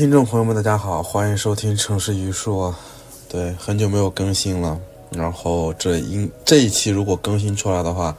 [0.00, 2.72] 听众朋友们，大家好，欢迎收听城市榆树。
[3.28, 8.16] 对，很久没有更新了，然后这应这一期如果更新出来的话，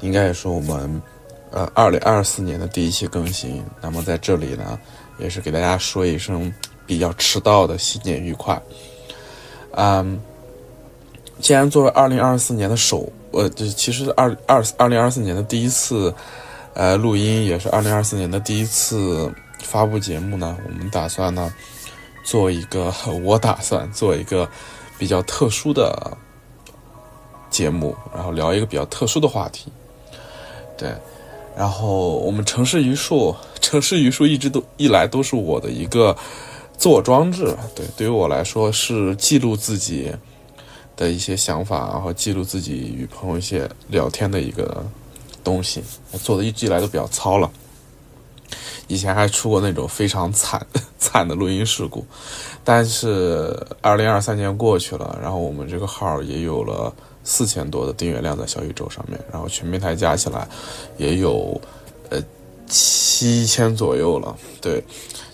[0.00, 1.02] 应该也是我们
[1.50, 3.60] 呃二零二四年的第一期更新。
[3.80, 4.78] 那么在这里呢，
[5.18, 6.54] 也是给大家说一声
[6.86, 8.62] 比较迟到的新年愉快。
[9.72, 10.20] 嗯，
[11.40, 16.14] 既然作为二零二四年的首，呃，就其实二二二零二四年的第一次
[16.74, 19.28] 呃录音，也是二零二四年的第一次
[19.64, 21.52] 发布节目呢，我们打算呢。
[22.26, 22.90] 做一个，
[23.22, 24.48] 我打算做一个
[24.98, 26.16] 比较特殊的
[27.50, 29.70] 节目，然后聊一个比较特殊的话题。
[30.74, 30.90] 对，
[31.54, 36.16] 然后我们城市榆树，城市榆树一直都一来都是我的一个
[36.78, 37.54] 自我装置。
[37.76, 40.10] 对，对于我来说是记录自己
[40.96, 44.82] 的一些想法，然后记录自己与朋友一些聊天的一个
[45.44, 45.84] 东西。
[46.22, 47.50] 做的一直以来都比较糙了。
[48.86, 50.64] 以前还出过那种非常惨
[50.98, 52.04] 惨的录音事故，
[52.62, 60.46] 但是二零二三年过去了，然后我们这个号也有了四千多的订阅量在小宇宙上面，然后全平台加起来
[60.96, 61.60] 也有
[62.10, 62.22] 呃
[62.66, 64.36] 七千左右了。
[64.60, 64.82] 对，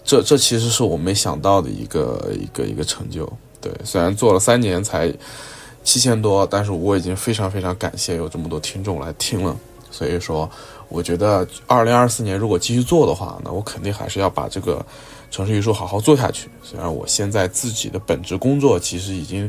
[0.05, 3.31] 这这其实是我没想到的一个一个一个成就。
[3.61, 5.13] 对，虽然做了三年才
[5.83, 9.57] 七千多，但是我已经非常非常感谢有这么多听众来听了。
[9.91, 10.51] 所以说。
[10.93, 14.85] 我觉得二零二四年如果继续做的话，那我肯定还是要把这个
[15.31, 16.51] 城市艺术好好做下去。
[16.65, 19.49] 虽然我现在自己的本职工作其实已经，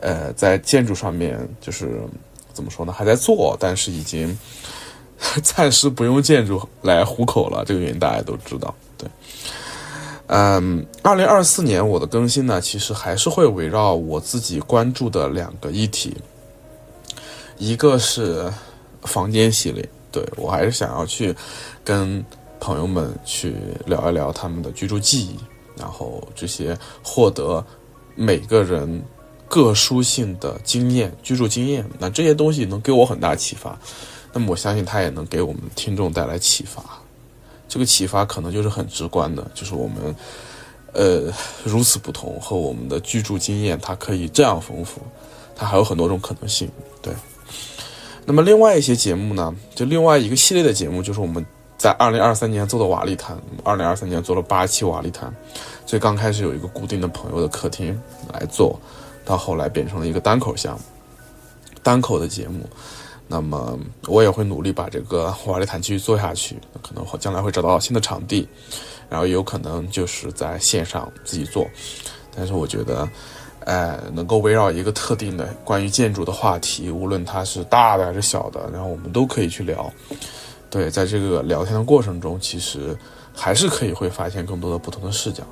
[0.00, 2.00] 呃，在建筑上面就是
[2.54, 4.34] 怎么说呢，还在做，但是已经
[5.44, 7.62] 暂时不用建筑来糊口了。
[7.66, 8.74] 这个原因大家都知道。
[8.96, 9.06] 对，
[10.28, 16.16] 嗯，二零二四年我的更新呢，其实还是会围绕我自己关注的两个议题，
[17.58, 18.50] 一个是
[19.08, 19.88] 房间系列。
[20.10, 21.34] 对我还是想要去
[21.84, 22.24] 跟
[22.58, 23.54] 朋友们去
[23.84, 25.36] 聊一聊他们的居住记忆，
[25.76, 27.64] 然后这些获得
[28.14, 29.02] 每个人
[29.46, 33.78] 各殊性的经验、居住经验，那这些东西能给我很大启发。
[34.32, 36.82] 那么我相信他也能给我们听众带来启发。
[37.68, 40.16] 这个启发可能就是很直观的，就是我们
[40.94, 41.30] 呃
[41.64, 45.02] 如此不同和我们的居住经验，它可以这样丰富，
[45.54, 46.70] 它还有很多种可能性。
[48.28, 51.42] 那么另外一些节目呢，就另外一个系列的节目，就是我们
[51.78, 53.34] 在二零二三年做的瓦砾谈。
[53.64, 55.34] 二零二三年做了八期瓦砾谈，
[55.86, 57.98] 最刚开始有一个固定的朋友的客厅
[58.30, 58.78] 来做，
[59.24, 60.80] 到后来变成了一个单口项目，
[61.82, 62.68] 单口的节目。
[63.26, 68.46] 那么我也会努力把这个瓦砾谈继续做下去，可能将来会找到新的场地，
[69.08, 71.66] 然后有可能就是在线上自己做。
[72.36, 73.08] 但是我觉得。
[73.64, 79.92] 呃，能够围绕一个特定的关于建筑的话题，无论它是大的还是小的，然后我们都可以去聊。
[80.70, 82.96] 对，在这个聊天的过程中，其实
[83.34, 85.42] 还是可以会发现更多的不同的视角。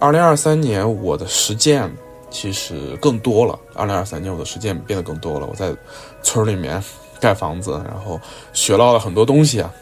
[0.00, 1.90] 二零二三年我的实践
[2.30, 3.58] 其实更多了。
[3.74, 5.46] 二零二三年我的实践变得更多了。
[5.46, 5.74] 我在
[6.22, 6.82] 村里面
[7.20, 8.20] 盖房子，然后
[8.52, 9.72] 学到了很多东西啊。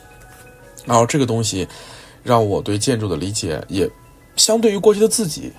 [0.84, 1.66] 然后这个东西
[2.22, 3.88] 让我对建筑的理解也
[4.36, 5.52] 相对于过去的自己。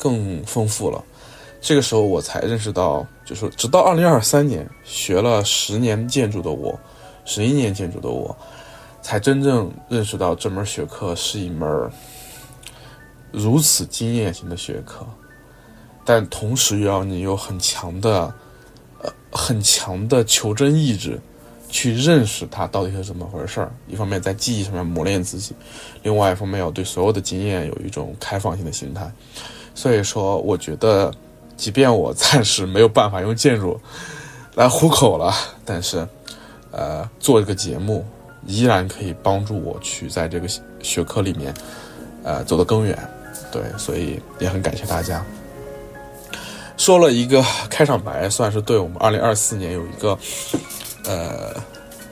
[0.00, 1.04] 更丰富了，
[1.60, 6.76] 这个时候我才认识到，就是直到二零二三年学了十年建筑的我，
[7.26, 8.34] 十一年建筑的我，
[9.02, 11.90] 才真正认识到这门学科是一门
[13.30, 15.06] 如此经验型的学科，
[16.04, 18.32] 但同时又要你有很强的，
[19.02, 21.20] 呃，很强的求真意志，
[21.68, 23.72] 去认识它到底是怎么回事儿。
[23.86, 25.54] 一方面在记忆上面磨练自己，
[26.02, 29.12] 另外一方面要对所有的经验有一种开放性的心态。
[29.74, 31.12] 所以说，我觉得，
[31.56, 33.80] 即便我暂时没有办法用建筑
[34.54, 35.32] 来糊口了，
[35.64, 36.06] 但是，
[36.70, 38.06] 呃，做这个节目
[38.46, 40.46] 依然可以帮助我去在这个
[40.82, 41.54] 学科里面，
[42.22, 42.98] 呃，走得更远。
[43.52, 45.24] 对，所以也很感谢大家。
[46.76, 50.18] 说了一个开场白，算是对我们二零二四年有一个
[51.04, 51.54] 呃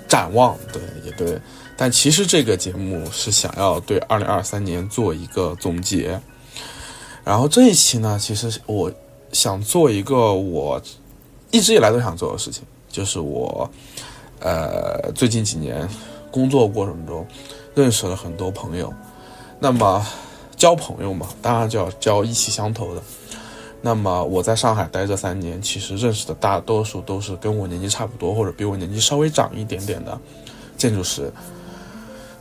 [0.07, 0.57] 展望。
[0.73, 1.39] 对，也对。
[1.77, 6.21] 但其实这个节目是想要对二零二三年做一个总结。
[7.29, 8.91] 然后这一期呢，其实我
[9.33, 10.81] 想做一个我
[11.51, 13.71] 一直以来都想做的事情，就是我
[14.41, 15.87] 呃最近几年
[16.31, 17.27] 工作过程中
[17.75, 18.91] 认识了很多朋友。
[19.61, 20.03] 那么
[20.57, 23.03] 交朋友嘛，当然就要交意气相投的。
[23.83, 30.19] 那么我在上海待这三年，其实认识的大多数都是跟我年纪差不多或者比我年纪稍微长一点点的
[30.79, 31.31] 建筑师。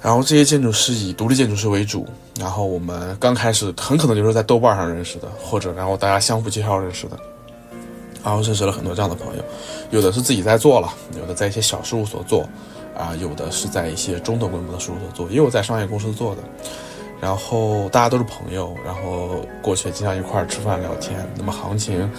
[0.02, 2.08] 然后这些建筑师以独立建筑师为主，
[2.40, 7.18] 然后我们刚开始很可能就是在豆瓣上认识的，或者然后大家相互介绍认识的，
[8.24, 9.44] 然后认识了很多这样的朋友，
[9.90, 12.48] 有的是自己在做了，有的在一些小事务所做，
[12.96, 16.42] 啊，有的是在一些中等规模的事务所做，也有在商业公司做的，
[17.20, 21.28] 然后大家都是朋友，然后过去经常一块儿吃饭聊天。
[21.36, 22.10] 那么行情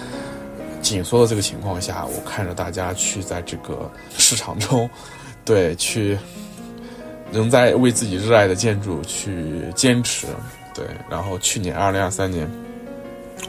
[0.82, 4.88] 紧缩的这个情况下，我看着大家去在这个市场中，
[5.44, 6.19] 对，去
[7.32, 10.26] 仍在为自己热爱的建筑去坚持，
[10.75, 10.84] 对。
[11.10, 12.50] 然后去年二零二三年，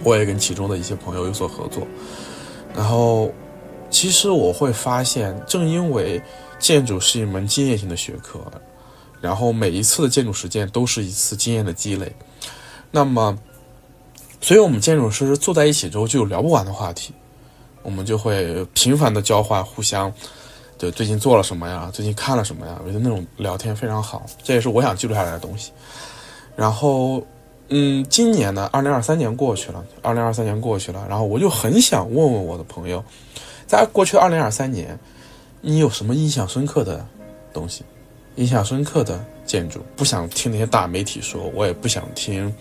[0.03, 1.87] 我也跟其中的一些朋友有所合作。
[2.75, 3.31] 然后，
[3.89, 6.21] 其实我会发现，正因为
[6.59, 8.39] 建筑是一门经验性的学科。
[9.21, 12.09] 然后每一次的建筑实践都是一次经验的积累，
[12.89, 13.37] 那么，
[14.39, 17.13] 所以我们建筑师坐在一起之后就有聊不完的话题，
[17.83, 20.09] 我们就会频繁的交换，互相，
[20.79, 25.73] 对最近做了什么呀，最近看了什么呀，我觉得那种聊天非常好，这也是我想记录下来的东西。
[26.55, 27.21] 然后，
[27.67, 33.03] 嗯，今年呢，二零二三年过去了，二零二三年过去了，然后我就很想问问我的朋友，
[33.67, 34.97] 在过去的二零二三年，
[35.59, 37.05] 你有什么印象深刻的
[37.51, 37.83] 东西？
[38.35, 42.53] 印象深刻的建筑，不想听那些大媒体说，我也不想听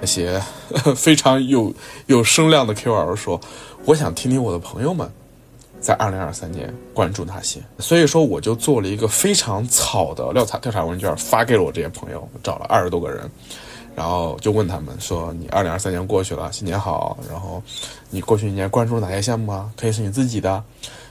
[0.00, 0.42] 那些
[0.96, 1.70] 非常有
[2.06, 3.38] 有声量的 QL 说，
[3.84, 5.06] 我想听听我的朋友们
[5.80, 7.60] 在二零二三年关注哪些。
[7.78, 13.30] 所以说，我就做了一个非常草的调查调查问卷，发给了我这些朋友，找了二十多个人，
[13.94, 17.16] 然后就问他们说：“你二零二三年过去了，新年好。
[17.30, 17.62] 然后
[18.10, 19.70] 你过去一年关注哪些项目啊？
[19.76, 20.52] 可以是你自己的，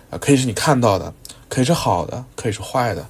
[0.09, 1.13] 啊，可以是你看到的，
[1.49, 3.05] 可以是好的，可以是坏的。”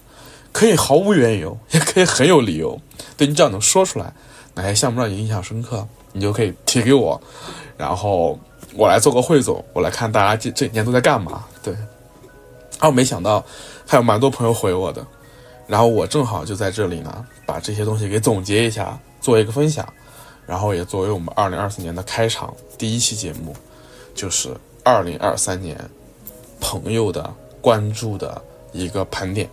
[0.54, 2.80] 可以毫无缘由， 也可以很有理由。
[3.16, 4.12] 对你只要能说出来，
[4.56, 7.22] 哪些项目让你印象深刻，你就可以提给我，
[7.78, 8.40] 然后
[8.78, 11.44] 我来做个汇总，我来看大家这这一年都在干嘛。
[11.64, 13.44] 对，然后，没想到
[13.88, 15.06] 还有蛮多朋友回我的，
[15.66, 19.86] 然后我正好就在这里呢，把这些东西给总结一下，做一个分享，
[20.46, 23.56] 然后也作为我们二零二四年的开场第一期节目，
[24.14, 25.76] 就是二零二三年
[26.60, 28.40] 朋友的关注的
[28.74, 29.50] 一个盘点。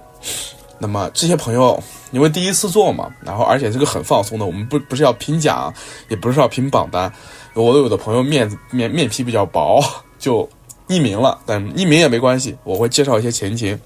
[0.78, 5.72] 那么这些朋友，因为第一次做嘛，然后而且这个很放松的，我们不不是要评奖，
[6.08, 7.10] 也不是要评榜单。
[7.54, 9.82] 我有的朋友面面面皮比较薄，
[10.18, 10.48] 就
[10.88, 13.78] 匿名了，但匿名也没关系，我会介绍一些前情。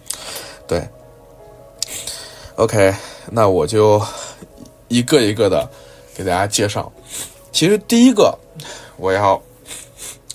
[0.67, 0.87] 对
[2.57, 2.95] ，OK，
[3.31, 4.01] 那我就
[4.89, 5.69] 一个一个的
[6.15, 6.91] 给大家介绍。
[7.53, 8.37] 其实第一个，
[8.97, 9.41] 我要，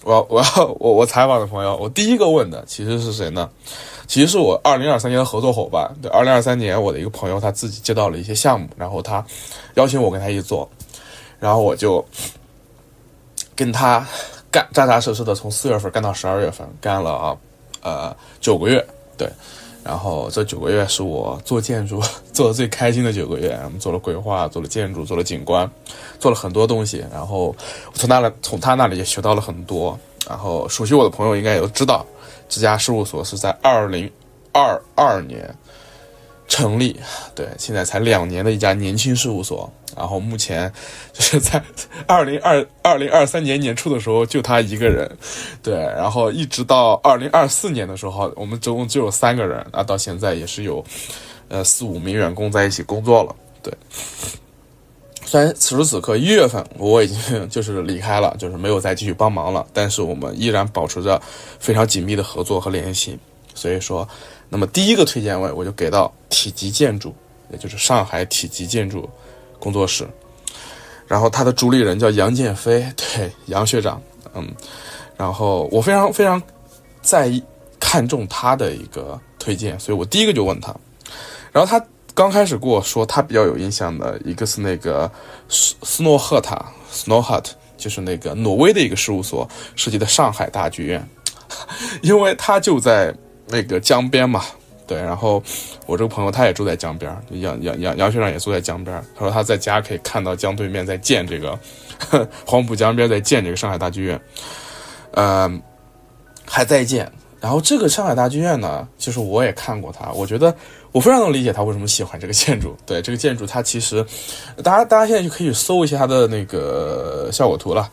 [0.04, 3.50] 我我要我我采访的朋友，我第一个问的其实是谁呢？
[4.08, 5.90] 其实是我二零二三年的合作伙伴。
[6.02, 9.26] 对，二零二三年我的一个朋友，他自己接到了一些项目，然后他
[9.76, 10.70] 邀请我跟他一起做，
[11.40, 12.04] 然后我就
[13.56, 14.06] 跟他
[14.52, 17.38] 干扎扎实实的，从四月份干到十二月份，干了啊
[17.82, 18.86] 呃九个月。
[19.18, 19.30] 对，
[19.84, 22.02] 然后这九个月是我做建筑
[22.34, 23.60] 做的最开心的九个月。
[23.64, 25.70] 我们做了规划，做了建筑，做了景观，
[26.20, 27.06] 做了很多东西。
[27.12, 27.56] 然后
[27.94, 29.98] 从他那从他那里也学到了很多。
[30.28, 32.06] 然后熟悉我的朋友应该也都知道。
[32.48, 34.12] 这家事务所是在二零
[34.52, 35.54] 二二年
[36.48, 37.00] 成立，
[37.34, 39.72] 对，现在才两年的一家年轻事务所。
[39.96, 40.74] 然后目前
[41.14, 41.62] 就是在
[42.08, 45.10] 二零二二零二三年年初的时候，就他一个人，
[45.62, 50.84] 对，然后一直到二零二四年的时候，我们总共只有三个人，那，到现在也是有
[51.48, 53.72] 呃四五名员工在一起工作了，对。
[55.26, 61.22] 虽然此时此刻一月份我已经 就是离开了，就是没有再继续帮忙了，但是我们依然保持着
[61.60, 63.18] 非常紧密的合作和联系。
[63.56, 64.08] 所以说，
[64.54, 67.14] 那么第一个推荐位我就给到体积建筑，
[67.52, 69.10] 也就是上海体积建筑
[69.58, 70.08] 工作室。
[71.08, 74.00] 然后他的主理人叫杨建飞，对杨学长，
[74.36, 74.48] 嗯，
[75.18, 76.40] 然后我非常非常
[77.02, 77.44] 在意
[77.80, 80.72] 看重他的一个推荐，所以我第一个就问他，
[81.52, 81.84] 然后他。
[82.16, 85.12] 刚开始跟我说他比较有印象的一个是那个
[85.50, 87.46] 斯斯诺赫塔 （Snowhut），
[87.76, 91.10] 就是那个挪威的一个事务所设计的上海大剧院，
[92.04, 93.12] 因为他就在
[93.54, 94.44] 那个江边嘛。
[94.86, 95.42] 对，然后
[95.86, 99.02] 我这个朋友他也住在江边，杨杨杨杨学长也住在江边。
[99.16, 101.58] 他说他在家可以看到江对面在建这个
[102.46, 104.20] 黄浦江边在建这个上海大剧院，
[105.12, 105.62] 嗯，
[106.46, 107.10] 还在建。
[107.40, 110.54] 然后这个上海大剧院呢，其实我也看过它，我觉得
[110.92, 112.76] 我非常能理解他为什么喜欢这个建筑。
[112.86, 114.06] 对这个建筑，它其实，
[114.64, 117.90] 大家大家现在就可以搜一下它的那个效果图了。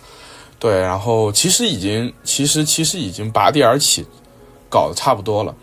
[0.59, 4.05] 对，然后其实已经，其实其实已经拔地而起，
[4.71, 5.55] 搞得差不多了。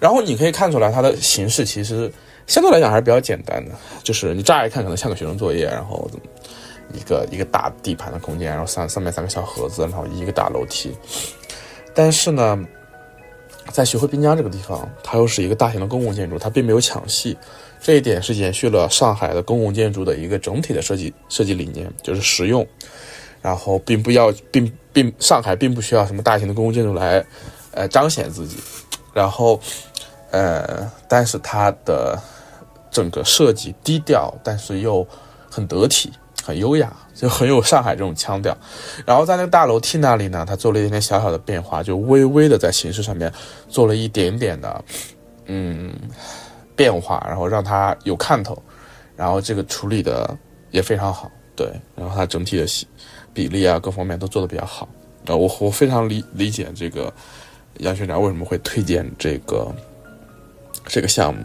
[0.00, 2.12] 然后你可以看出来，它的形式其实
[2.46, 3.70] 相对来讲还是比较简单的，
[4.02, 6.06] 就是你乍一看可能像个学生作业，然后
[6.92, 10.92] 一个一个大地盘的空间，然后上上面三个小盒子，然后一个大楼梯。
[11.94, 12.66] 但是呢。
[13.72, 17.36] 在徐汇滨江这个地方，它又是一个大型的公共建筑，它并没有抢戏，
[17.80, 22.64] 这一点是延续了上海的公共建筑的一个整体的设计设计理念，就是实用，
[23.42, 27.22] 然后并不要并并上海并不需要什么大型的公共建筑来，
[27.76, 28.56] 呃彰显自己，
[29.12, 29.60] 然后，
[30.30, 32.18] 呃，但是它的
[32.90, 35.06] 整个设计低调，但是又
[35.50, 36.10] 很得体，
[36.42, 38.56] 很优雅，就很有上海这种腔调。
[39.04, 43.32] 然后在那个大楼梯那里呢，他做了一点点小小的变化，就微微的在形式上面
[43.68, 44.84] 做了一点点的
[45.44, 45.94] 嗯
[46.74, 48.60] 变化，然后让它有看头。
[49.16, 50.36] 然后这个处理的
[50.70, 51.70] 也非常好，对。
[51.94, 52.66] 然后它整体的
[53.32, 54.88] 比例啊，各方面都做的比较好。
[55.26, 57.12] 啊，我我非常理理解这个
[57.78, 59.72] 杨学长为什么会推荐这个
[60.86, 61.40] 这个项目，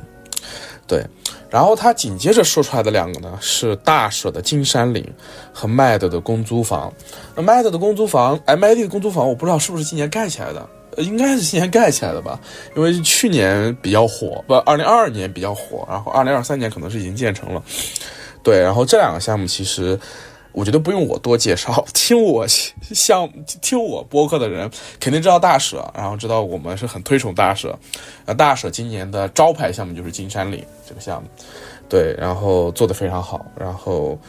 [0.87, 1.05] 对。
[1.49, 5.05] 然后他紧接着说出来的两个呢，是大舍的金山岭
[5.51, 6.93] 和麦德的公租房。
[7.35, 10.65] 那麦德的公租房，MID 的公租房，我不知道是不是今年盖起来的，
[10.97, 12.39] 应该是今年盖起来的吧？
[12.73, 17.61] 因为去年比较火，不，二零二二年比较火，然后二零二三年可能是已经建成了。
[18.41, 19.99] 对，然后这两个项目其实。
[20.53, 23.29] 我觉得不用我多介绍， 听我像
[23.61, 27.77] 听我播客的人肯定知道大舍，然后知道我们是很推崇大舍。
[28.25, 31.29] 呃，大舍今年的招牌项目就是金山岭这个项目，
[31.87, 34.19] 对，然后做的非常好，然后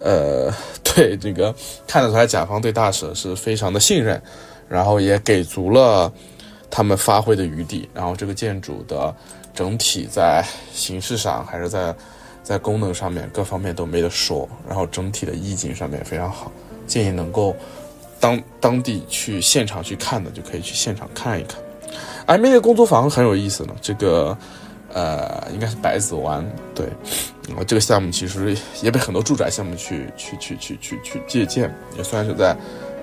[0.00, 1.54] 呃， 对这个
[1.86, 4.20] 看得出来甲方对大舍是非常的信任，
[4.68, 6.12] 然后也给足了
[6.70, 9.14] 他们发挥的余地，然后这个建筑的
[9.54, 11.94] 整体在形式上还是在。
[12.48, 16.50] 在功能上面各方面都没得说，然后整体的意境上面非常好，
[16.86, 17.54] 建议能够
[18.18, 21.60] 当当地去现场去看的就可以去现场看一看。
[22.24, 24.34] I M 的工作坊很有意思呢，这个
[24.94, 26.42] 呃应该是百子湾
[26.74, 26.86] 对，
[27.48, 32.56] 然后这个项目其实也被很多住宅项目去去去去去去借鉴，也算是在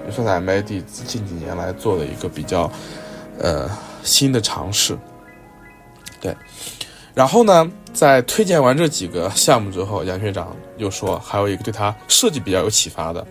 [0.07, 2.71] 也算在 M I D 近几年来做的一个比较
[3.37, 3.69] 呃
[4.01, 4.97] 新的尝试，
[6.19, 6.35] 对。
[7.15, 13.25] 然后呢，在推荐完这几个项目之后，杨学长又说还有一个对他设计比较有启发的，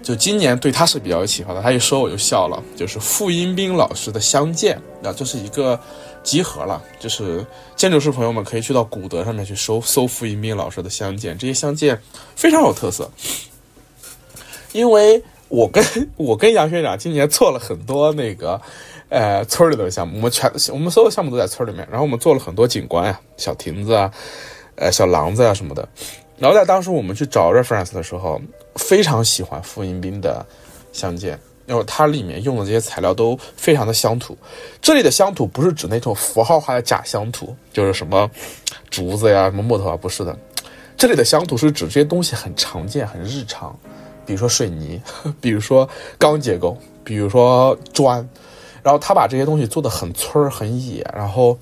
[0.00, 1.60] 就今年对他是比较有启发的。
[1.60, 5.78] 他一说我就笑了，就是傅英斌老师的相见啊，这是一个
[6.22, 12.00] 集合了，就是建筑师朋友们可以去到古德上面去搜搜傅英斌老师的相见，这些相见
[12.36, 13.10] 非常有特色，
[14.70, 15.84] 因为我跟
[16.16, 18.62] 我跟杨学长今年做了很多那个。
[19.10, 21.86] 呃，村里的项目，我们全我们所有项目都在村里面。
[21.90, 24.08] 然后我们做了很多景观呀，小亭子啊，
[24.76, 25.86] 呃，小廊子啊什么的。
[26.38, 28.40] 然后在当时我们去找 reference 的时候，
[28.76, 30.46] 非常喜欢傅迎宾的
[30.92, 31.36] 相见，
[31.66, 34.38] 因为它里面用的这些材料都非常的乡土。
[34.80, 38.30] 这里的乡土不是指那种符号化的假乡土，就是什么
[38.90, 40.38] 竹子呀、什么木头啊，不是的。
[40.96, 43.76] 这里的乡土是指这些东西很常见、很日常，
[44.24, 45.02] 比如说水泥，
[45.42, 45.86] 比如说
[46.16, 48.26] 钢结构，比如说砖。
[48.82, 51.58] 然后他把这些东西做的很村儿很野，然后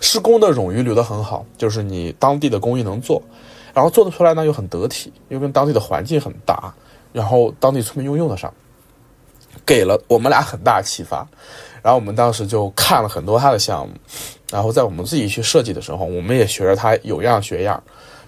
[0.00, 3.22] 施工的冗余留得很好，就是你当地的工艺能做，
[3.74, 6.72] 然后做得出来呢又很得体，又跟当地的环境很搭，
[7.12, 8.52] 然后当地村民又用得上，
[9.64, 11.26] 给了我们俩很大启发。
[11.82, 13.94] 然后我们当时就看了很多他的项目，
[14.52, 17.82] 然后在我们自己去设计的时候，我们也学着他有样学样。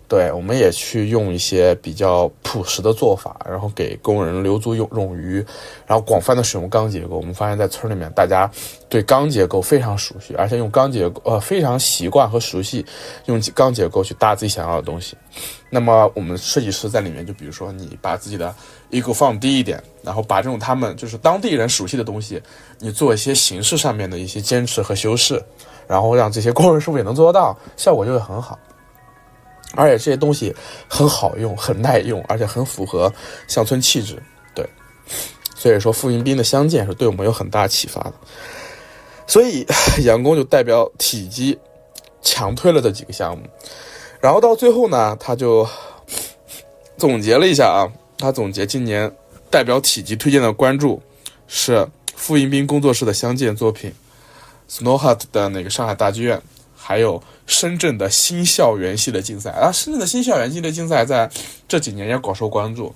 [0.06, 5.36] 对，我们也去用一些比较朴实的做法，然后给工人留足用冗余，
[5.86, 7.16] 然后广泛的使用钢结构。
[7.16, 8.48] 我们发现，在村里面，大家
[8.88, 12.84] 对钢结构非常熟悉，而且用钢结构呃非常习惯和熟悉
[13.24, 15.16] 用钢结构去搭自己想要的东西。
[15.70, 18.54] 那么，我们设计师在里面，就比如说你把自己的
[18.90, 22.40] ego 放低一点，然后把这种他们就是当地人熟悉的东西，
[22.78, 25.42] 你做一些形式上面的一些坚持和修饰，
[25.88, 28.58] 然后让这些工人师傅也能做得到，效果就会很好。
[29.76, 30.54] 而且这些东西
[30.88, 33.12] 很好用，很耐用，而且很符合
[33.48, 34.22] 乡村气质。
[34.54, 34.68] 对，
[35.56, 38.14] 所以说傅迎宾的相见是对我们有很大启发的。
[39.26, 39.66] 所以
[40.04, 41.58] 杨工就代表体积
[42.22, 43.42] 强推了这几个项目，
[44.20, 45.66] 然后到最后呢，他就
[46.96, 47.88] 总结了一下啊，
[48.18, 49.10] 他总结今年
[49.50, 51.02] 代表体积推荐的关注
[51.46, 53.92] 是傅迎宾工作室的相见作品
[54.70, 56.40] ，Snow Hut 的那个上海大剧院，
[56.84, 57.22] 还有。
[57.46, 61.30] 深圳的新校园系列竞赛啊，深圳的新校园系列竞赛在
[61.68, 62.90] 这几年也广受关注，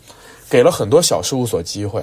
[0.48, 2.02] 给了很多小事务所机会。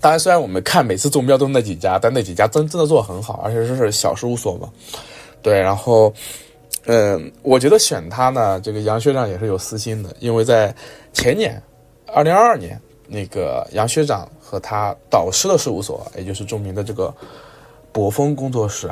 [0.00, 4.68] 当然，虽然我们看每次中标都那几家，但那几家真真的做的很好，而且是小事务所嘛。
[5.42, 6.14] 对，然后，
[6.84, 10.72] 嗯，我觉得选他呢，这个杨学长也是有私心的，因为在
[11.12, 11.60] 前年，
[12.14, 17.12] 二零二二年，那个杨学长和他导师的事务所，也就是著名的这个
[17.90, 18.88] 博峰工作室。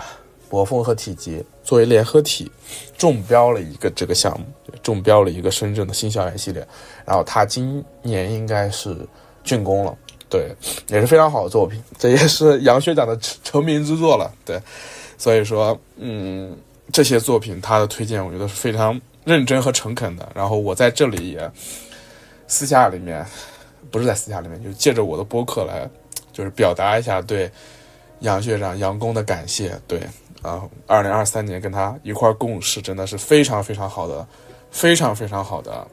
[0.54, 2.49] 博峰和体积作为联合体，
[2.96, 4.46] 中标了一个这个项目，
[4.84, 6.64] 中标了一个深圳的新校园系列。
[7.04, 8.96] 然后他今年应该是
[9.44, 9.99] 竣工了，
[10.30, 10.54] 对，
[10.87, 14.61] 也是非常好的作品，这也是杨学长的 成名之作了，对。
[15.18, 16.56] 所以说，嗯，
[16.92, 20.30] 这些作品他的推荐，我觉得是非常认真和诚恳的。
[20.37, 21.50] 然后我在这里也
[22.46, 23.26] 私下里面，
[23.90, 25.90] 不是在私下里面，就借着我的播客来，
[26.32, 27.50] 就是表达一下对
[28.20, 30.00] 杨学长杨工的感谢，对。
[30.44, 34.26] 啊，二零二三年跟他一块共事，真的是非常非常好的，
[34.70, 35.88] 非常非常好的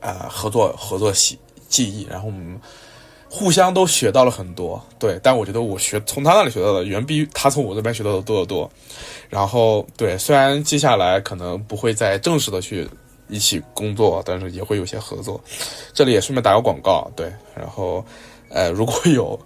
[0.00, 2.60] 呃合作合作记记忆，然后我们
[3.28, 4.84] 互相都学到了很多。
[4.98, 8.68] 对，但我觉得我学从他那里学到的远比他从我这边学到的多得多。
[9.28, 12.88] 然后对，虽然接下来可能不会再正式的去
[13.28, 15.40] 一起工作，但是也会有些合作。
[15.94, 18.04] 这里也顺便打个广告，对，然后
[18.48, 19.38] 呃如果有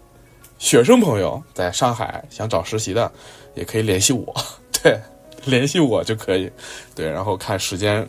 [0.59, 3.13] 学生朋友在上海想找实习的，
[3.55, 4.35] 也可以联系我，
[4.83, 4.99] 对。
[5.47, 6.51] 联系我就可以，
[6.95, 8.09] 对，然后看时间，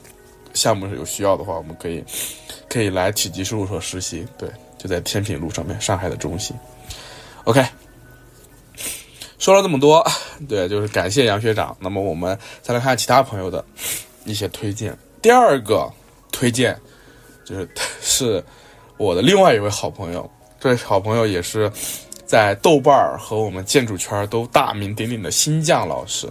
[0.53, 2.01] 项目有需要的话，我们可以
[2.69, 6.55] 可以来体积事务所实习，对，就在天品路上面，上海的中心。
[7.43, 7.61] OK，
[9.37, 10.01] 说了这么多，
[10.47, 11.75] 对，就是感谢杨学长。
[11.77, 13.61] 那么我们再来看其他朋友的
[14.23, 14.97] 一些推荐。
[15.21, 15.91] 第二个
[16.31, 16.79] 推荐
[17.43, 17.69] 就是
[18.01, 18.43] 是
[18.95, 21.69] 我的另外一位好朋友，这位好朋友也是
[22.25, 26.27] 在豆瓣儿和我们建筑圈都大名鼎鼎的新将老师。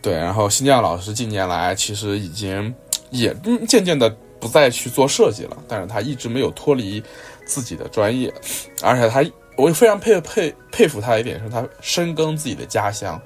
[0.00, 2.74] 对，然后新匠老师近年来其实已经
[3.10, 3.32] 也
[3.68, 4.10] 渐渐的
[4.40, 7.00] 不再去做设计了，但是他一直没有脱离
[7.46, 8.34] 自己的专业，
[8.82, 9.24] 而且他
[9.56, 13.20] 我非常佩佩佩服他一点是，他深耕自己的家乡，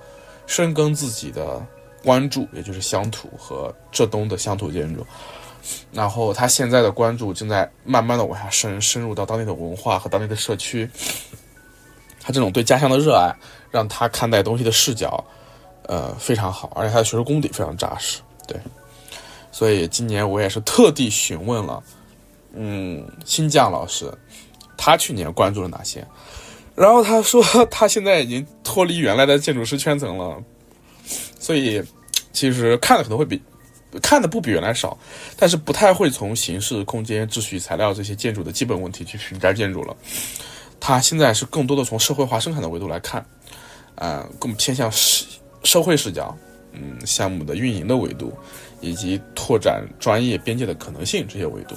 [0.46, 1.64] 深耕自己的
[2.04, 5.06] 关注，也就是乡土和浙东的乡土建筑，
[5.92, 10.90] 然后他现在的关注正在慢慢的往下深，深入到当地的文化和当地的社区，
[12.26, 13.32] 他这种对家乡的热爱，
[13.70, 15.24] 让他看待东西的视角。
[15.88, 18.18] 呃，非常好，而且他的学术功底非常扎实，
[18.48, 18.58] 对，
[19.52, 21.80] 所以今年我也是特地询问了，
[22.54, 24.12] 嗯，新将老师，
[24.76, 26.04] 他去年关注了哪些，
[26.74, 30.42] 然后他说他现在已经脱离原来的建筑师圈层了，
[31.38, 31.80] 所以
[32.32, 33.40] 其实看的可能会比
[34.02, 34.98] 看的不比原来少，
[35.36, 39.96] 但是不太会从形式、空间、秩序、材料这些建筑的基本问题去评价建筑了，
[40.80, 43.24] 它现在是更多的从社会化生产的维度来看，
[43.94, 45.24] 呃，更偏向是。
[45.64, 46.32] 社会视角，
[46.70, 48.32] 嗯，项目的运营的维度，
[48.80, 51.74] 以及拓展专业边界的可能性这些维度，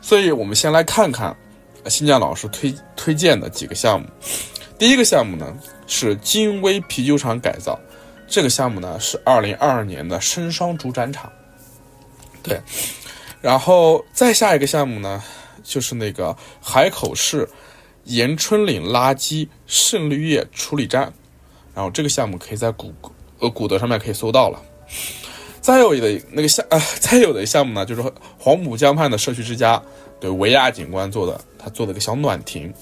[0.00, 1.36] 所以我们先来看看
[1.86, 4.08] 新疆老师推推荐的几个项目。
[4.76, 7.78] 第一个项目呢是金威啤酒厂改造，
[8.26, 11.30] 这个项目呢是二零二二年的深双主展场。
[12.42, 12.60] 对，
[13.40, 15.22] 然后再下一个项目呢
[15.62, 17.48] 就是那个海口市
[18.04, 21.12] 延春岭垃圾渗滤液处理站。
[21.74, 22.92] 然后这个项目可以在谷
[23.38, 24.62] 呃谷歌上面可以搜到了。
[25.60, 28.02] 再有的那个项呃，再有的项目呢，就是
[28.38, 29.80] 黄浦江畔的社区之家，
[30.20, 32.72] 对维亚景观做的，他做了个小暖亭。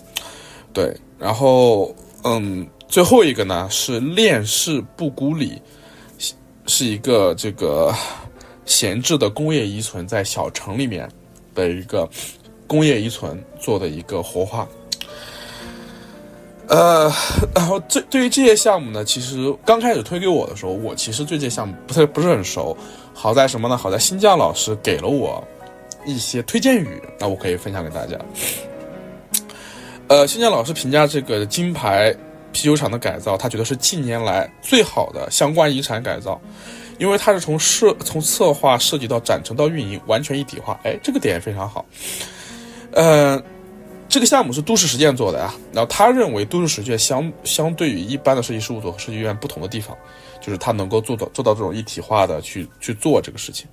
[0.73, 5.61] 对，然后嗯，最后一个呢是链市布谷里，
[6.67, 7.95] 是一个这个
[8.65, 11.09] 闲置的工业遗存，在小城里面
[11.55, 12.09] 的一个
[12.67, 14.67] 工业遗存做的一个活化。
[16.71, 17.13] 呃，
[17.53, 22.77] 然后这对于这些项目呢，其实刚开始推给我的时候，我其实对这些项目不太不是很熟。
[23.13, 23.77] 好在什么呢？
[23.77, 25.43] 好在新疆老师给了我
[26.07, 28.17] 一些推荐语，那我可以分享给大家。
[30.07, 32.15] 呃，新疆老师评价这个金牌
[32.53, 36.41] 啤酒厂的改造，他觉得是近年来最好的相关遗产改造，
[36.99, 40.79] 因为它是从设从策划设计到展陈到运营完全一体化。
[40.85, 41.85] 哎，这个点非常好。
[42.93, 43.43] 呃。
[44.11, 49.97] 这个项目是都市实践做的呀，然后他认为都市实践相相对于一般的设计事务所和设计院不同的地方，
[50.41, 53.69] 就是他能够做到做到这种一体化的去去做这个事情，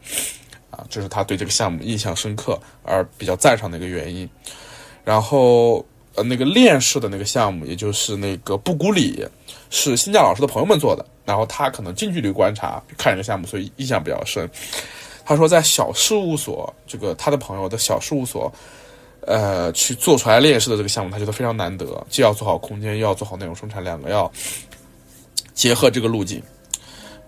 [0.70, 4.30] 啊，这是他对这个项目印象深刻而比较赞赏的一个原因。
[5.04, 9.26] 然后呃，那个链式的那个项目，也就是那个布谷里，
[9.72, 14.48] 是新疆老师的朋友们做的，然后他可能近距离观察看这个项目，所以印象比较深。
[15.26, 18.54] 他说在小事务所，这个他的朋友的小事务所。
[19.28, 24.32] 呃，去做出来链式的这个项目，他觉得非常难得，既要做好空间，又要做好内容生产，两个要
[25.54, 26.42] 结合这个路径。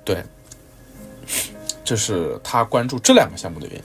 [0.06, 0.24] 对，
[1.84, 3.84] 这是他关注这两个项目的原因。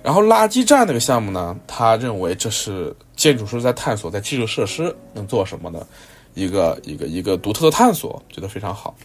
[0.00, 5.84] 然后垃圾站那个项目呢，他认为这是建筑师在探索在基础设施能做什么的
[6.34, 8.96] 一个一个一个独特的探索，觉得非常好。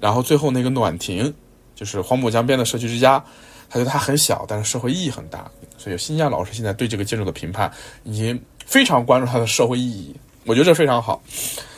[0.00, 1.32] 然后最后那个暖亭，
[1.74, 3.22] 就是黄浦江边的社区之家。
[3.68, 5.50] 他觉得它很小，但是社会意义很大，
[5.82, 7.68] 所以新疆老师现在对这个建筑的评判
[8.04, 10.14] 已经非常关注它的社会意义，
[10.44, 11.20] 我觉得这非常好。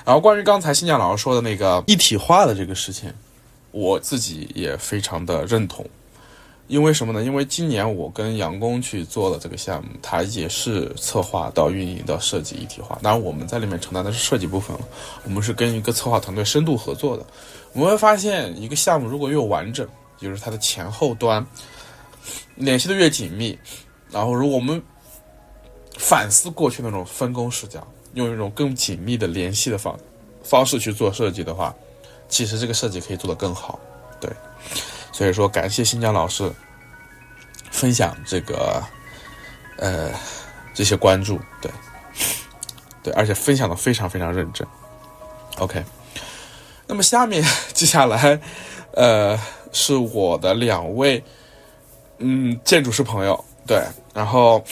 [0.05, 3.11] 然后关于刚才新疆老师说的那个一体化的这个事情，
[3.71, 5.87] 我自己也非常的认同。
[6.67, 7.23] 因为什么呢？
[7.23, 12.99] 因为今年我跟杨工去做的这个项目，它也是策划到运营到设计一体化。
[13.03, 14.83] 当然我们在里面承担的是设计部分了，
[15.25, 17.25] 我们是跟一个策划团队深度合作的。
[17.73, 19.88] 我们会发现，一个项目如果越完整，
[20.19, 21.47] 就是它的前后端。
[22.57, 23.59] 联系的越紧密，
[24.14, 24.81] 然后如果我们
[25.98, 29.98] 反思过去那种分工视角，用一种更紧密的联系的方
[30.44, 31.74] 方式去做设计的话，
[32.29, 33.79] 其实这个设计可以做得更好。
[34.20, 34.31] 对，
[35.12, 36.50] 所以说感谢新疆老师
[37.72, 38.81] 分享这个
[39.79, 40.11] 呃
[40.72, 41.70] 这些关注，对
[43.03, 44.64] 对，而且分享的非常非常认真。
[45.59, 45.85] OK，
[46.87, 48.40] 那么下面接下来
[48.92, 49.37] 呃
[49.72, 51.22] 是我的两位
[52.18, 54.64] 嗯建筑师朋友，对，然后。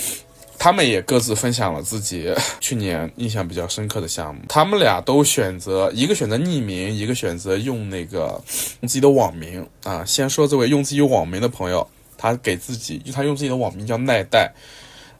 [0.58, 4.40] 他们也各自分享了自己 去年印象比较深刻的项目。
[4.48, 8.40] 他们俩都选择一个选择匿名，一个选择用那个
[8.80, 10.04] 用自己的网名啊。
[10.04, 11.84] 先说这位用自己网名的朋友，
[12.16, 14.52] 他给自己，他用自己的网名叫奈代，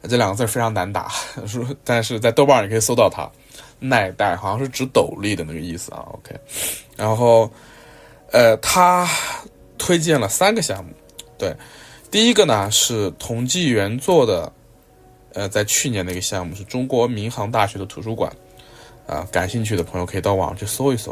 [0.09, 1.11] 这两个字非常难打，
[1.45, 3.29] 说但是在豆瓣上也可以搜到他，
[3.81, 6.07] 奈代好像是指斗笠的那个意思啊。
[6.13, 6.39] OK，
[6.97, 7.51] 然后
[8.31, 9.09] 呃，他
[9.77, 10.93] 推荐了三个项目，
[11.37, 11.53] 对，
[12.13, 14.53] 第一个呢是同济原作的。
[15.35, 18.31] 呃，在去年的一个项目是中国民航大学的图书馆，
[19.07, 21.11] 啊，感兴趣的朋友可以到网上去搜一搜。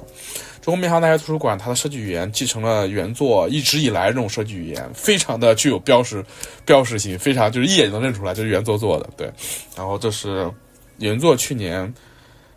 [0.61, 6.23] 中国民航大学图书馆，它的设计语言继承了原作一直以来这种设计语言，非常的具有标识
[6.67, 9.09] 标识性，非常就是一眼能认出来，就是原作做的。
[9.17, 9.33] 对，
[9.75, 10.53] 然后这是
[10.99, 11.91] 原作去年，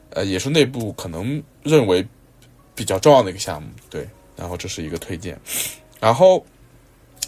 [0.09, 2.05] 呃，也是内部可能认为
[2.75, 3.69] 比较重要的一个项目。
[3.89, 5.39] 对，然后这是一个推荐。
[6.01, 6.45] 然后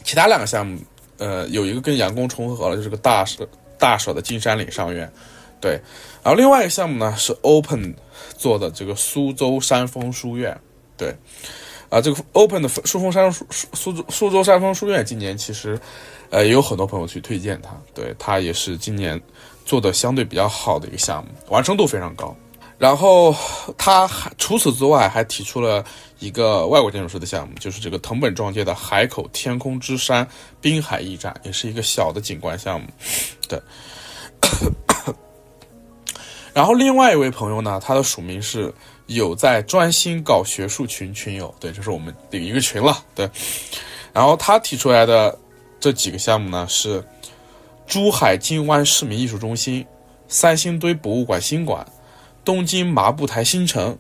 [0.04, 0.78] 其他两个项目，
[1.18, 3.48] 呃，有一个跟杨工重合了，就是个大设。
[3.78, 5.12] 大舍的金山岭上院，
[5.60, 5.74] 对，
[6.24, 7.94] 然后另外一个项目呢是 Open
[8.38, 10.58] 做的这个苏州山峰书院，
[10.96, 11.14] 对，
[11.90, 15.78] 啊，这个 Open 的苏峰山苏苏州苏州山峰书院今年其实，
[16.30, 19.22] 呃，也有很多朋友去推荐它，对，它也是今年
[19.66, 22.34] 做的相对比较好的一个项目，完成度非常高。
[22.78, 23.34] 然后
[23.78, 25.84] 他还除此之外还提出了
[26.20, 30.28] 一个外国建筑师的项目，就是这个藤本壮介的海口天空之山
[30.60, 32.88] 滨海驿站，也是一个小的景观项目。
[33.48, 33.62] 对，
[36.54, 38.74] 然后另外一位朋友呢，他的署名是
[39.08, 42.98] 有在专心搞学术群群友，对，就是我们的一个群了。
[43.14, 43.30] 对，
[44.12, 45.38] 然后他提出来的
[45.80, 47.04] 这几个项目呢，是
[47.88, 49.86] 珠海金湾市民艺术中心、
[50.28, 51.86] 三星堆博物馆新馆、
[52.46, 53.98] 东京麻布台新城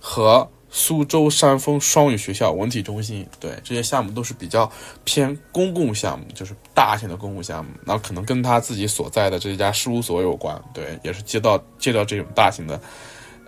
[0.00, 0.48] 和。
[0.68, 4.70] 苏州山峰双语学校文体中心，对这些项目都是比较
[5.04, 12.78] 偏公共项目，就是大型的公共项目，那可能跟他自己所在的这家事务所有关，对，也是接到接到这种大型的，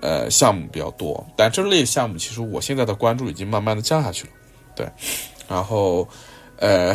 [0.01, 1.23] 呃，项目比较多。
[1.37, 4.33] 但这类项目其实我现在的关注已经慢慢的降下去了，
[4.75, 4.89] 对，
[5.47, 6.09] 然后，
[6.57, 6.95] 呃，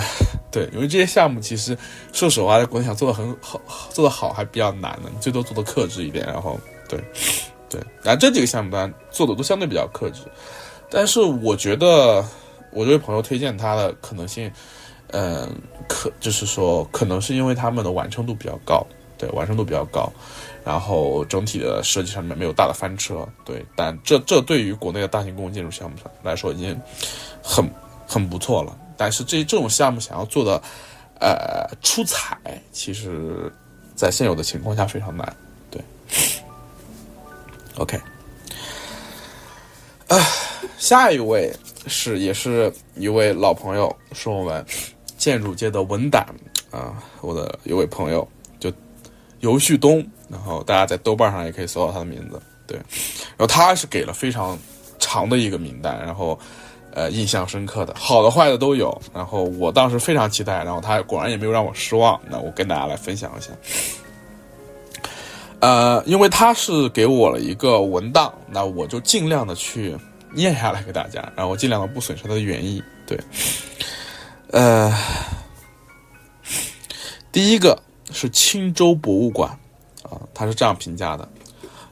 [0.52, 1.78] 对，因为这些项目其实
[2.12, 7.04] 说实话，在国内想做的很好，做的好还比较难的，你最多做的克制一点，然后，对。
[7.70, 10.22] 对，然后这几个项目单做的都相对比较克制，
[10.92, 12.24] 但是我觉得
[12.70, 14.52] 我这位朋友推荐他的可能性，
[15.08, 15.50] 嗯，
[15.90, 18.86] 可就是说可能是因为他们的完成度比较高，
[19.18, 20.08] 对，完成度比较高，
[20.64, 26.80] 然后整体的设计上面没有大的翻车，对，但这这对于国内的大型公共建筑项目上来说已经
[27.42, 27.68] 很
[28.08, 30.62] 很不错了，但是这这种项目想要做的
[31.20, 32.38] 呃出彩，
[32.72, 33.52] 其实
[33.96, 35.36] 在现有的情况下非常难。
[35.72, 35.82] 对
[37.78, 38.00] OK，
[40.08, 40.18] 啊，
[40.78, 41.52] 下一位
[41.88, 44.64] 是也是一位老朋友，是我们
[45.18, 46.24] 建筑界的文胆
[46.70, 48.28] 啊，我的一位朋友，
[48.60, 48.72] 就
[49.40, 54.56] 尤旭东，然后大家在豆瓣上也可以搜到他的名字，对，然后他是给了非常
[55.00, 56.38] 长的一个名单，然后
[56.94, 63.50] 呃印象深刻的，好的坏的都有，然后我当时非常期待，然后他果然也没有让我失望，那我跟大家来分享一下。
[65.64, 69.96] 呃，因为他是给我了一个文档，那我就尽量的去
[70.36, 72.84] 念下来给大家， 然后尽量的不损失它的原意。
[73.08, 73.18] 对，
[74.52, 74.94] 呃，
[77.32, 79.58] 第一个是青州博物馆，
[80.02, 81.26] 啊，他是这样评价的：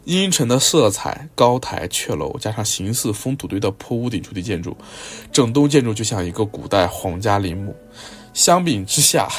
[0.04, 4.76] 阴沉的色彩、高台阙楼，加上形似封土堆的坡屋顶主体建筑，
[5.32, 7.74] 整栋建筑就像一个古代皇家陵墓。
[8.34, 9.30] 相比之下。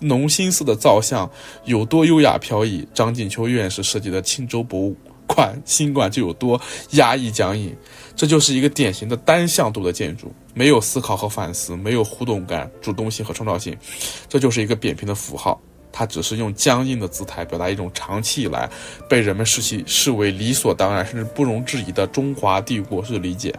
[0.00, 1.30] 浓心思的造像
[1.64, 6.60] 有多优雅飘逸，张静秋院士设计的青州博物馆新馆就有多
[6.92, 7.74] 压抑僵硬。
[8.16, 13.76] 这就是一个典型的单向度的建筑，没有思考和反思，没有互动感、主动性和创造性。
[14.28, 15.60] 这就是一个扁平的符号，
[15.92, 18.68] 它只是用僵硬的姿态表达一种长期以来
[19.08, 23.54] 被人们视其视为理所当然甚至不容置疑的中华帝国式理解。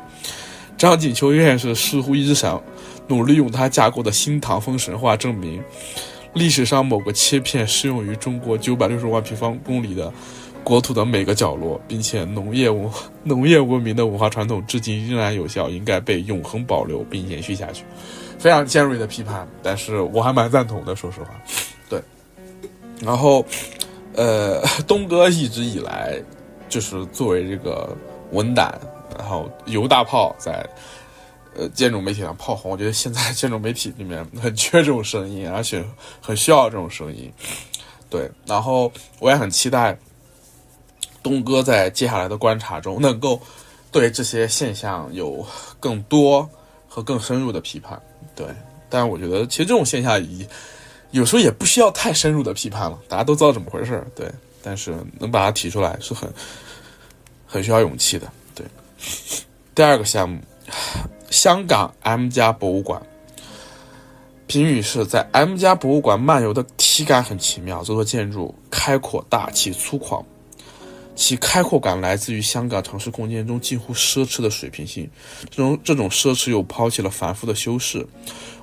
[0.77, 2.61] 张景秋院士似乎一直想
[3.07, 5.61] 努力用他架构的新唐风神话证明。
[6.33, 10.11] 历史上某个切片适用于中国九百六十万平方公里的
[10.63, 12.89] 国土的每个角落，并且农业文
[13.23, 17.83] 农业文明的文化传统至今仍然有效，应该被永恒保留并延续下去。
[18.39, 21.27] 非常尖锐的批判，但是我还蛮赞同的，说实话。
[21.89, 22.01] 对，
[23.01, 23.45] 然后，
[24.13, 26.17] 呃，东哥一直以来
[26.69, 27.95] 就是作为这个
[28.31, 28.79] 文胆，
[29.17, 30.65] 然后犹大炮在。
[31.55, 35.83] 呃，建筑媒体上炮轰，我觉得现在建筑媒体里面很缺这种声音，而且
[36.21, 37.31] 很需要这种声音。
[38.09, 39.97] 对，然后我也很期待
[41.21, 43.41] 东哥在接下来的观察中能够
[43.91, 45.45] 对这些现象有
[45.79, 46.49] 更多
[46.87, 48.01] 和更深入的批判。
[48.35, 48.47] 对，
[48.89, 50.47] 但我觉得其实这种现象以
[51.11, 54.05] 有时候也不需要太深入的批判了，大家都知道怎么回事。
[54.15, 54.31] 对，
[54.63, 56.33] 但是能把它提出来是很
[57.45, 58.31] 很需要勇气的。
[58.55, 58.65] 对，
[59.75, 60.39] 第二个项目，
[61.31, 63.01] 香港 M 家博物馆。
[64.47, 70.21] 评语是在 M 家博物馆漫游的体感很奇妙，这座建筑开阔大气粗犷，
[71.15, 75.09] 其开阔感来自于香港城市空间中近乎奢侈的水平性。
[75.49, 78.05] 这种这种奢侈又抛弃了繁复的修饰，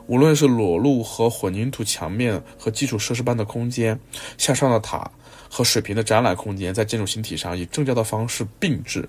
[0.07, 3.98] 无论是裸露和混凝土墙面和基础设施般的空间，
[4.37, 5.11] 向上的塔
[5.48, 9.09] 和水平的展览空间，在建筑形体上以正交的方式并置，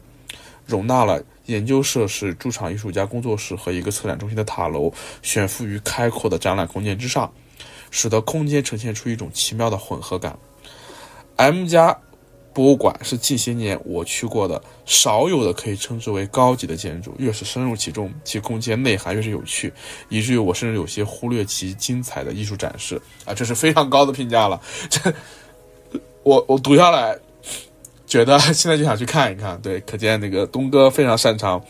[0.66, 1.22] 容纳了。
[1.50, 7.32] 研究设施、驻场艺术家工作室和一个策展中心的塔楼悬浮于开阔的展览空间之上，
[7.92, 10.38] 使得空间呈现出一种奇妙的混合感。
[11.36, 11.98] M 家
[12.54, 19.74] 博物馆是近些年我去过的少有的可以称之为高级的建筑，越是深入其中，其空间内涵越是有趣，
[20.10, 24.62] 以至于我甚至有些忽略其精彩的艺术展示啊，这是非常高的评价了。
[24.90, 25.14] 这
[26.24, 27.18] 我我读下来。
[28.10, 31.64] 觉得现在就想去看一看，对，可见那个东哥非常擅长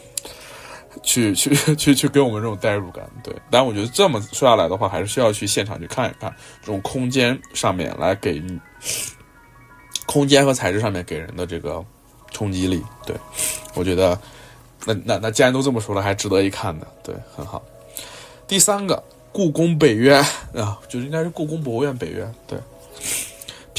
[1.04, 3.36] 去 去去去给我们这种代入感，对。
[3.52, 8.42] 但我觉得这么说下来的话，还是需要去现场去看一看，这种空间上面来给
[10.06, 11.84] 空间和材质上面给人的这个
[12.32, 13.14] 冲击力，对。
[13.76, 14.18] 我觉得
[14.86, 17.62] 那那那既然都这么说了，还值得一看的，对，很好。
[18.48, 20.24] 第三个，故宫北院
[20.56, 22.58] 啊，就是应该是故宫博物院北院，对。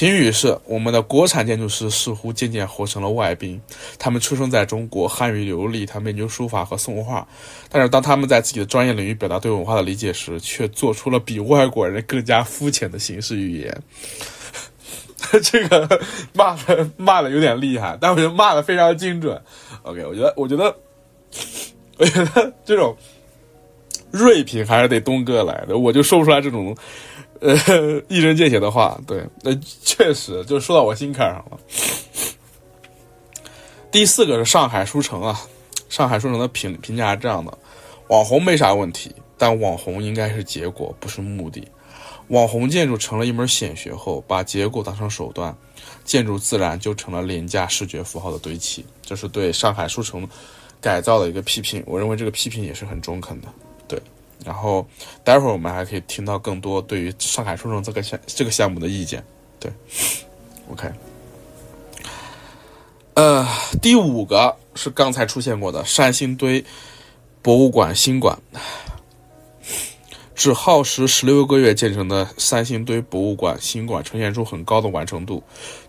[0.00, 3.60] 评语是：我们的国产建筑师似乎渐渐活成了外宾。
[3.98, 7.28] 他们出生在中国，汉语流利，他们研究书法和宋画。
[7.68, 13.82] 但是当他们在自己的专业领域表达对文化的理解时，却做出了比外国人更加肤浅的形式语言。
[15.44, 16.00] 这个
[16.32, 19.38] 骂的骂的有点厉害，但我觉得骂的非常精准。
[19.82, 20.74] OK，我觉得，我觉得，
[21.98, 22.96] 我觉得这种
[24.10, 26.74] 锐评还是得东哥来的，我就说不出来这种。
[27.40, 27.56] 呃，
[28.08, 31.58] 一针见血的话，对，那确实就说到我心坎上了。
[33.90, 35.40] 第四个是上海书城啊，
[35.88, 37.58] 上海书城的评评价是这样的：
[38.08, 41.66] 网红没啥问题，但网红应该是结果，不是目的。
[42.28, 45.52] 网红建筑成了一门显学后，把结果当成手段，
[46.04, 48.84] 建筑自然就成了廉价视觉符号的堆砌。
[49.02, 50.28] 这是对上海书城
[50.80, 53.48] 改造的一个批评，我认为这个批评也是很中肯的。
[54.44, 54.86] 然后，
[55.22, 59.22] 待会儿我们还可以听到更多对于上海书城这个项这个项目的意见。
[59.58, 59.70] 对
[60.70, 60.90] ，OK。
[63.14, 63.46] 呃，
[63.82, 66.64] 第五个是刚才出现过的山星堆
[67.42, 68.38] 博物馆新馆。
[70.40, 75.42] 只耗时十六个月建成的三星堆博物馆新馆呈现出很高的完成度。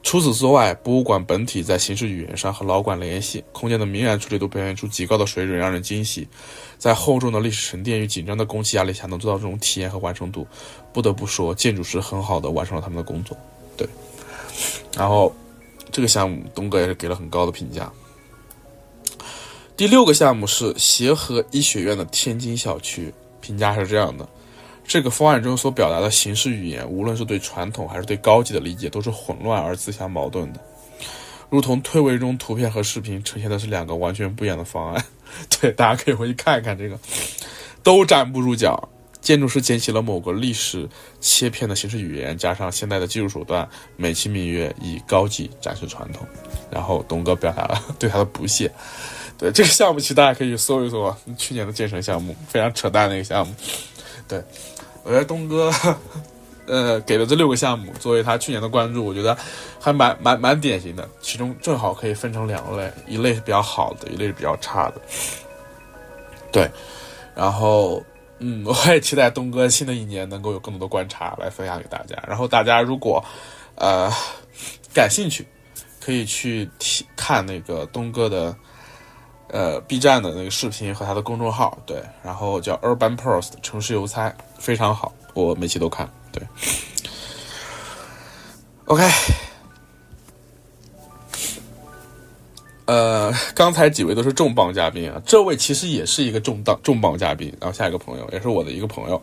[0.04, 6.28] 除此之外，博物馆本体在形式语言上和老馆联系，空间的明暗处理都表现出极高的水准，让人惊喜。
[6.78, 10.46] 在厚重的历史沉淀与紧张的工期压力下，能做到这种体验和完成度，
[10.92, 13.38] 不得不说，建筑师很好的完成了他们的工作。
[13.78, 13.88] 对，
[14.98, 15.34] 然后
[15.94, 17.90] 这个项目东哥也是给了很高的评价。
[19.78, 24.28] 第六个项目是协和医学院的天津校区，评价是这样的。
[24.92, 30.60] 这个方案中所表达的形式语言，无论是对传统还是对高级的理解，都是混乱而自相矛盾的，
[31.50, 35.02] 如同推文中图片和视频呈现的是两个完全不一样的方案。
[35.62, 37.00] 对，大家可以回去看一看，这个
[37.82, 38.90] 都站不住脚。
[39.22, 40.86] 建筑师捡起了某个历史
[41.22, 46.28] 切片的形式语言，加上现代的技术手段，美其名曰以高级展示传统。
[46.70, 48.70] 然后东哥表达了 对他的不屑。
[49.38, 53.56] 对这个项目，其实大家可以搜一搜去年的建成项目，非常扯淡的一个项目。
[54.28, 54.44] 对。
[55.04, 55.72] 我觉得东哥，
[56.68, 59.36] 呃，给的这六个项目作为他去年的关注，我觉得
[59.80, 61.10] 还蛮蛮蛮典型的。
[61.22, 65.02] 其中正好可以分成两类，一类是比较好的，一类是比较差的。
[66.52, 66.70] 对，
[67.36, 68.04] 然后，
[68.40, 72.16] 嗯，我也期待东哥新的一年能够有更多的观察来分享给大家。
[72.28, 73.24] 然后大家如果
[73.76, 74.12] 呃
[74.94, 75.48] 感兴趣，
[76.00, 76.70] 可以去
[77.16, 78.56] 看那个东哥的。
[79.54, 86.42] 呃，B 站的那个视频和他的公众号，对，然后叫 Urban Post 城市邮差，非常好，我每期都看，对。
[88.86, 89.06] OK，
[92.86, 99.22] 呃，刚才几位都是重磅嘉宾啊，这位其实也是一个重磅重磅嘉宾，然后下一个朋友也是我的一个朋友，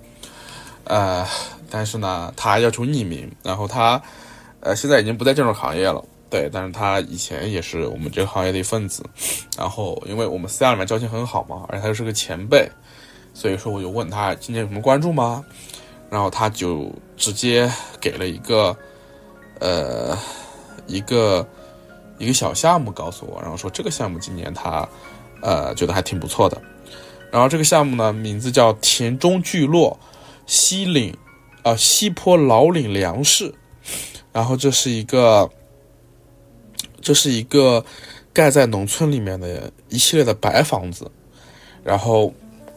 [0.85, 1.27] 呃，
[1.71, 4.01] 但是呢，他要求匿名，然后他
[4.61, 6.05] 呃现在已经不在建筑行业了。
[6.31, 9.03] 对，但是他以前也是我们这个行业的一份子，
[9.57, 12.69] 然后因为我们私下里面交情很好嘛，而且他又是个前辈，
[13.33, 15.45] 所以说我就问他今年有什么关注吗？
[16.11, 18.77] 然后他就直接给了一个，
[19.61, 20.17] 呃
[20.87, 21.47] 一个
[22.19, 24.88] 一个小项目告诉我，然后说这个项目今年他
[25.43, 26.61] 呃觉得还挺不错的。
[27.31, 29.99] 然后这个项目呢，名字叫田中聚落
[30.47, 31.14] 西岭
[31.62, 33.55] 啊西坡老岭粮食。
[34.33, 35.51] 然后这是一个
[37.09, 37.83] 这是一个
[38.35, 41.11] 盖在农村里面的一系列的白房子。
[41.83, 42.31] 然后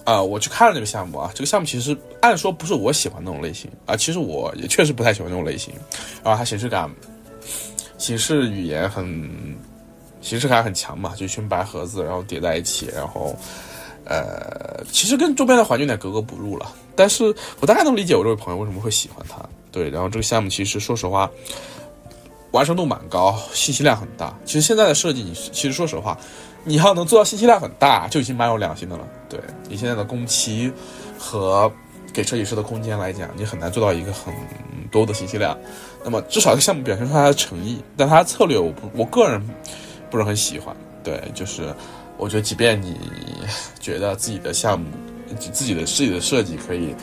[0.06, 5.74] 啊，我去看了这个项目啊，这个项目其实按说不是我喜欢那种类型啊，其实我也确实不太喜欢那种类型。
[6.24, 6.90] 然后它形式感、
[7.98, 9.30] 形式语言很
[10.22, 13.36] 形式感很强嘛，就一群白盒子，然后叠在一起，然后。
[14.04, 19.38] 呃，其实跟周边的环境有点格格不入了，但是我大概能理解我这位朋友为什么会喜欢它。
[19.72, 21.30] 对，然后这个项目其实说实话，
[22.52, 24.34] 完成度蛮高，信息量很大。
[24.46, 26.18] 其实现在的设计，你其实说实话，
[26.64, 29.08] 你要能做到信息量很大，就已经蛮有良心的了。
[29.30, 30.72] 对你现在的工期
[31.18, 31.72] 和
[32.14, 34.34] 给设计师的空间来讲，你很难做到一个很
[34.92, 35.58] 多的信息量。
[36.04, 39.42] 那么至少这个项目表现出它的诚意，但它的策略，我不，我个人
[40.10, 40.76] 不是很喜欢。
[41.04, 41.74] 对，就是。
[42.18, 42.96] 我觉得，即便你
[43.80, 44.86] 觉得自己的项目、
[45.40, 46.94] 自己的自己的设计可以，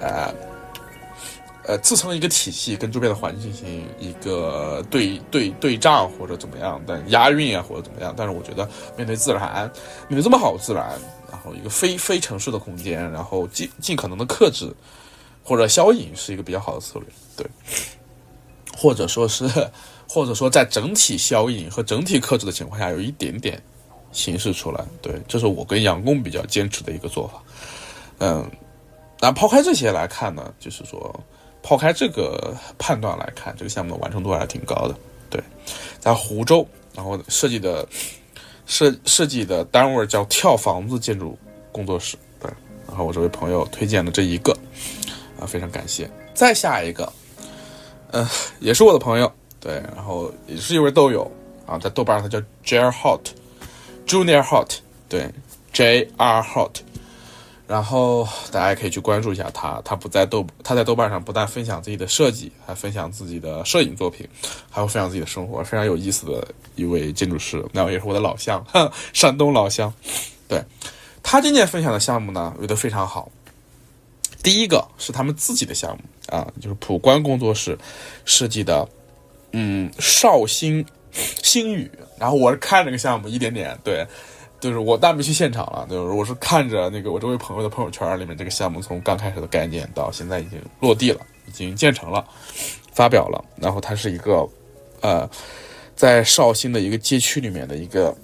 [0.00, 0.32] 呃，
[1.66, 9.70] 呃，自成一个体系，跟周边的环境进行一个对对对仗或者怎么样，但押韵啊或者怎么样，但是我觉得面对自然，
[10.08, 10.90] 面对这么好自然，
[11.30, 14.70] 然后一个非非城市的空间，然后尽尽可能的克制
[15.42, 17.46] 或者消隐，是一个比较好的策略，对，
[18.76, 19.48] 或者说是，
[20.08, 23.62] 或者说在整体消隐和整体克制的情况下，有一点点。
[24.12, 27.42] 形式出来，对，这是我跟杨工比较坚持的一个做法。
[28.18, 28.48] 嗯，
[29.18, 31.12] 那抛开这些来看呢，就是说，
[31.64, 34.94] 抛开这个判断来看，这个项目的完成度还是挺高的。
[35.30, 35.42] 对，
[35.98, 37.88] 在湖州，然后设计的
[38.66, 41.38] 设设计的单位叫跳房子建筑
[41.72, 42.18] 工作室。
[42.38, 42.50] 对，
[42.86, 44.52] 然后我这位朋友推荐了这一个，
[45.40, 46.08] 啊，非常感谢。
[46.34, 47.10] 再下一个，
[48.10, 48.28] 嗯，
[48.60, 51.28] 也是我的朋友，对，然后也是一位豆友
[51.66, 53.20] 啊，在豆瓣上他叫 Jar Hot。
[54.06, 54.70] Junior Hot，
[55.08, 55.30] 对
[55.72, 56.72] ，J R Hot，
[57.66, 59.80] 然后大家可以去关注一下他。
[59.84, 64.28] 他不在豆，他在豆瓣上不但分享自己的设计，还分享自己的摄影作品，
[64.70, 66.46] 还会分享自己的生活，非常有意思的
[66.76, 67.64] 一位建筑师。
[67.72, 68.64] 那也是我的老乡，
[69.14, 69.92] 山东老乡。
[70.46, 70.62] 对
[71.22, 73.30] 他今年分享的项目呢，我觉得非常好。
[74.42, 77.78] 第一个是他们自己的项目啊，就是普观工作室
[78.26, 78.86] 设计的，
[79.52, 80.84] 嗯，绍兴
[81.42, 81.90] 星宇。
[82.18, 84.06] 然后我是看这个项目一点点，对，
[84.64, 92.24] 就是我但没去现场了，就是我是看着那个我周围朋友的朋友圈里面这个项目从刚开始的概念到现在已经落地了，已经建成了，
[92.94, 93.44] 发表了。
[93.56, 94.48] 然后它是一个，
[95.02, 95.28] 呃，
[95.94, 98.16] 在绍兴的一个街区里面的一个，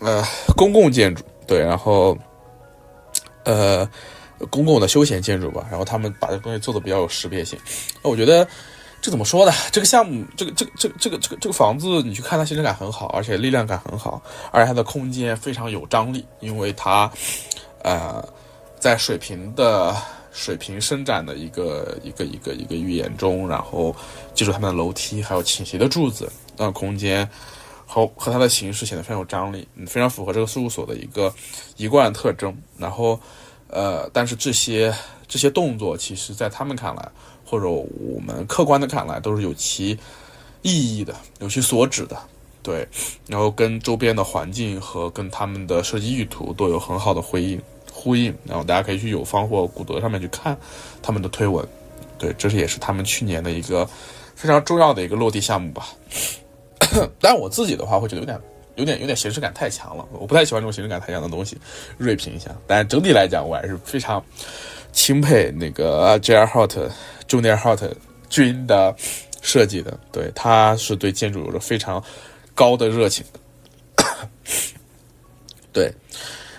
[0.00, 0.22] 呃，
[0.58, 2.14] 公共建筑，对，然后，
[3.44, 3.88] 呃，
[4.50, 5.66] 公共的休闲建筑吧。
[5.70, 7.58] 然后他们把这东西做的比较有识别性，
[8.02, 8.46] 我觉得。
[9.02, 9.52] 这怎么说呢？
[9.72, 17.10] 这个项目，这个这个这个这个这个这个房子，你去看它形式感很好，而且力量感很好，而且它的空间非常有张力，因为它，
[17.82, 18.24] 呃，
[18.78, 19.92] 在水平的
[20.30, 23.92] 水平伸展的一个一个一个一个预言中，然后
[24.34, 27.28] 记住他们的楼梯，还有倾斜的柱子，让空间
[27.84, 31.34] 和和它的形式显得非常有张力，非常符合这个事务所的一个
[31.76, 32.56] 一贯特征。
[32.78, 33.18] 然后，
[33.66, 34.94] 呃，但是这些
[35.32, 37.08] 这些动作，其实在他们看来。
[37.44, 39.98] 或者我们客观的看来都是有其
[40.62, 42.16] 意义的，有其所指的，
[42.62, 42.88] 对，
[43.26, 47.60] 然后跟周边的环境和跟他们的设计意图都有很好的回应
[47.92, 50.56] 呼应，然后大家可以去有方或古德上面去看
[51.02, 51.66] 他们的推文，
[52.16, 53.86] 对，这是也是他们去年的一个
[54.34, 55.88] 非常重要的一个落地项目吧。
[57.20, 58.40] 但我自己的话会觉得有点
[58.76, 61.58] 有点有点形式感太强了，我不太喜欢这种形式感太强的东西，
[61.98, 62.50] 锐评一下。
[62.66, 64.24] 但整体来讲，我还是非常
[64.92, 66.90] 钦佩那个 J R Hot。
[67.28, 67.82] Junior Hot
[68.28, 68.94] 君的
[69.40, 72.02] 设计的，对，他是对建筑有着非常
[72.54, 74.04] 高的热情的，
[75.72, 75.90] 对。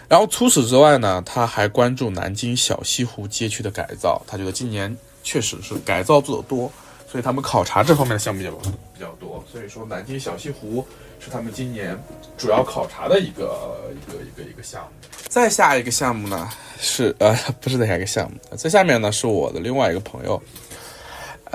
[0.10, 6.72] 然后除此之外呢，他还关注南京小西湖街区的改造，他觉得今年确实是改造做的多，
[7.08, 8.52] 所以他们考察这方面的项目比较
[8.96, 9.44] 比较多。
[9.52, 10.84] 所以说，南京小西湖
[11.24, 11.98] 是他们今年
[12.38, 14.90] 主要考察的一个一个一个一个项目。
[15.30, 16.50] 再下一个项目呢，
[16.80, 20.42] 是呃， 不是再下一个项目，在下面呢是我的另外一个朋友。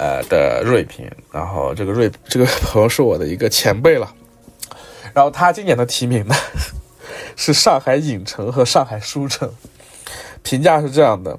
[0.00, 4.14] 呃的锐评，然后这个锐这个朋友是我的一个前辈了，
[5.12, 6.36] 然后他今年的提名呢
[7.34, 9.52] 是上海影城和上海书城，
[10.44, 11.36] 评价是这样的：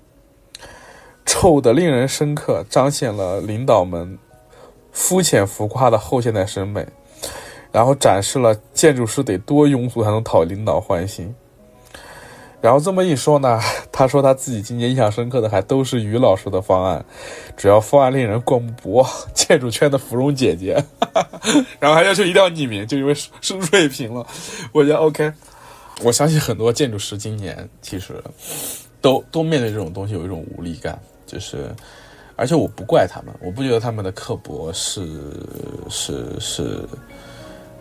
[1.26, 4.20] 臭的令人深刻，彰显了领导们
[4.92, 6.86] 肤浅浮夸的后现代审美，
[7.72, 11.34] 然后展示了建筑师得多庸俗才能讨领导欢心。
[12.62, 13.58] 然后这么一说呢，
[13.90, 17.06] 他说他自己今年印象深刻的还都是于老师的方案，
[17.56, 20.74] 主要方案令人过目不忘， 建筑圈的芙蓉姐姐，
[21.80, 23.30] 然后还要求一定要匿名，就因为是
[23.72, 24.28] 锐评了。
[24.74, 25.32] 我觉得 OK，
[26.04, 28.22] 我相信很多建筑师今年其实
[29.00, 31.74] 都都面对这种东西有一种无力感，就是
[32.36, 35.08] 而且我不怪他们，我不觉得他们的刻薄是
[35.90, 36.84] 是是，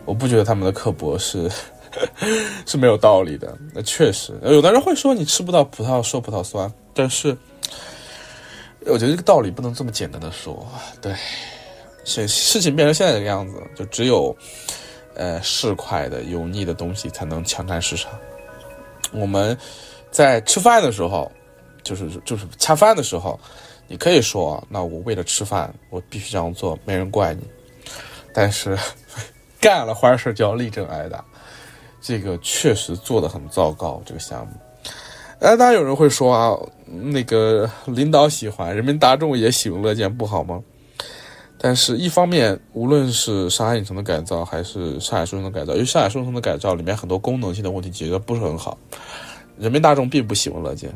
[0.09, 1.51] 我不觉得他们的刻薄是。
[2.67, 7.37] 是没有道理的，那确实，有的人会说你吃不到葡萄说葡萄酸，但是
[8.85, 10.65] 我觉得这个道理不能这么简单的说。
[11.01, 11.13] 对，
[12.05, 14.37] 现事情变成现在这个样子，就只有
[15.15, 18.13] 呃市侩的油腻的东西才能抢占市场。
[19.11, 19.57] 我们
[20.11, 21.33] 在吃饭的时候，
[21.83, 23.41] 就是就是恰饭的时候，
[23.89, 27.43] 你可以说，那我为了吃饭，我必须这样做，没人怪你。
[28.35, 28.79] 但是
[29.61, 31.25] 干了坏事就要立正挨打。
[32.01, 34.53] 这个确实做的很糟糕，这个项目。
[35.41, 36.57] 哎，当然有人会说啊，
[36.87, 40.63] 那个领导喜欢，人民大众也喜闻乐见，不好吗？
[41.61, 48.79] 但是，一方面，无论是上海影城的改造，还是上海书城的改造，因为上海书城的改造里面很多功能性的问题解决的不是很好，
[49.59, 50.93] 人民大众并不喜闻乐见。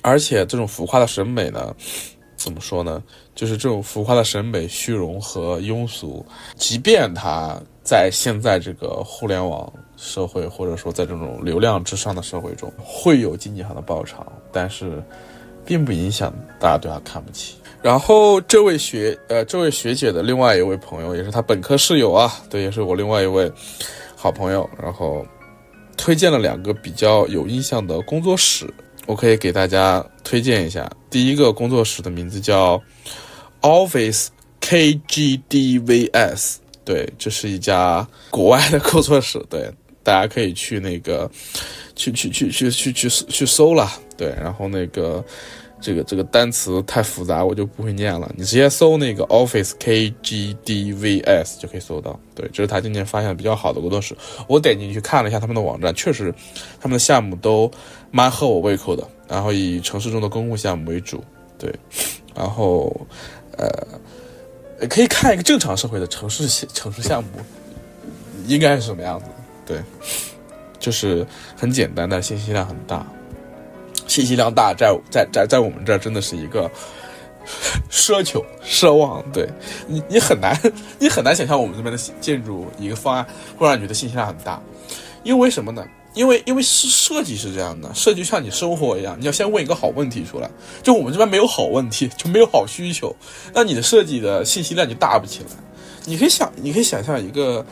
[0.00, 1.74] 而且，这种浮夸的审美呢，
[2.34, 3.02] 怎么说呢？
[3.34, 6.24] 就是这种浮夸的审美、虚荣和庸俗，
[6.56, 9.72] 即便它在现在这个互联网。
[9.94, 15.00] 社会或者说在这种流量至上的社会中，会有经济上的爆炒，但是
[15.64, 17.54] 并不影响大家对他看不起。
[17.80, 23.48] 然后这位学呃这位学姐的另外一位朋友，也是她本科室友啊，对，也是我另外一位
[24.16, 25.24] 好朋友，然后
[25.96, 28.68] 推荐了两个比较有印象的工作室，
[29.06, 30.90] 我可以给大家推荐一下。
[31.10, 32.82] 第一个工作室的名字叫
[33.60, 34.28] Office
[34.60, 39.72] KGDVS，对，这是一家国外的工作室，对。
[40.04, 41.30] 大家可以去那个，
[41.94, 45.24] 去去去去去去去搜了，对，然后那个
[45.82, 48.32] 这个这个单词太复杂，我就不会念了。
[48.36, 52.18] 你直接搜那个 Office KGDVS 就可以搜到。
[52.34, 54.16] 对，这是他今年发现比较好的工作室。
[54.46, 56.32] 我点进去看了一下他们的网站，确实
[56.80, 57.70] 他们的项目都
[58.12, 59.06] 蛮合我胃口的。
[59.28, 61.22] 然后以城市中的公共项目为主，
[61.58, 61.74] 对，
[62.34, 62.94] 然后
[63.58, 63.68] 呃，
[64.88, 67.30] 可以看一个正常社会的城市城市项目
[68.46, 69.26] 应该是什么样子。
[69.66, 69.82] 对，
[70.78, 71.26] 就是
[71.56, 73.06] 很简单，但信息量很大。
[74.06, 76.70] 信息量大，在在在在我们这儿真的是一个
[77.90, 79.22] 奢求奢望。
[79.32, 79.48] 对
[79.86, 80.58] 你，你很难，
[80.98, 83.26] 你很难想象我们这边的建筑一个方案
[83.56, 84.60] 会让你觉得信息量很大。
[85.22, 85.84] 因为什么呢？
[86.14, 90.50] 因为因为设设计是这样的，设计像你生活一样，你要先问一个好问题出来。
[90.82, 93.14] 就我们这边没有好问题， 就没有好需求，
[93.54, 95.46] 那你的设计的信息量就大不起来。
[96.04, 97.64] 你可以想，你可以想象一个。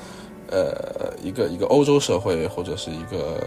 [0.51, 3.39] 呃，一个一个欧洲社会，或者是一个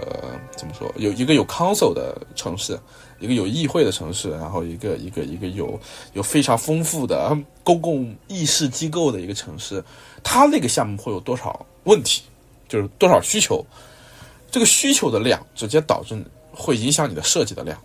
[0.55, 2.79] 怎么说，有一个有 council 的城市，
[3.19, 5.77] 一个有议会的城市，然后一个一个一个有
[6.13, 9.83] 有非常丰富的公共议事机构的一个城市，
[10.23, 12.23] 它那个项目会有多少问题，
[12.69, 13.65] 就是多少需求，
[14.49, 16.17] 这个需求的量直接导致
[16.53, 17.77] 会影响你的设计的量。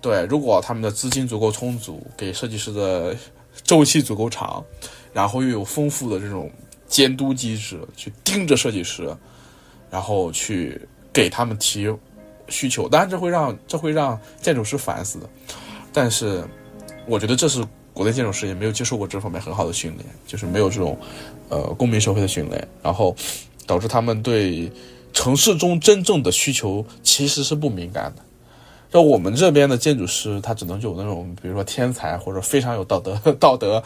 [0.00, 3.16] 对，如果他们的资金足够充足，给设计师的
[3.64, 4.64] 周期足够长，
[5.12, 6.48] 然后又有丰富的这种。
[6.92, 9.08] 监督机制去盯着设计师，
[9.90, 10.78] 然后去
[11.10, 11.90] 给他们提
[12.48, 15.26] 需求，当然这会让这会让建筑师烦死的。
[15.90, 16.44] 但是，
[17.06, 17.64] 我觉得这是
[17.94, 20.98] 国内建筑师也没有接受过这方面很好的训练，就是没有这种
[21.48, 23.16] 呃公民社会的训练，然后
[23.66, 24.70] 导致他们对
[25.14, 28.22] 城市中真正的需求其实是不敏感的。
[28.90, 33.82] 就我们这边的建筑师，他只能有那种比如说天才或者非常有道德 道德。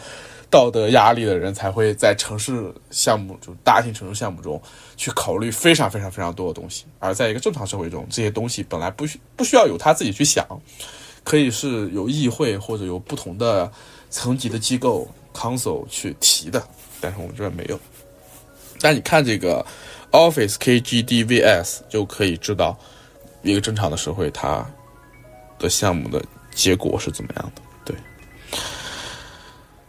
[0.49, 4.61] 道德压力的人才会在城市项目，就大型城市项目中
[4.95, 10.45] 去考虑非常非常非常多的东西，而在一个正常社会中，这些东西本来不需不需要有他自己去想，
[11.23, 13.69] 可以是有议会或者有不同的
[14.09, 16.65] 层级的机构 council 去提的，
[17.01, 17.79] 但是我们这边没有。
[18.79, 19.65] 但你看这个
[20.11, 22.77] Office KGDVS 就可以知道
[23.41, 24.65] 一个正常的社会它
[25.59, 26.23] 的项目的
[26.53, 27.61] 结果是怎么样的。
[27.83, 27.95] 对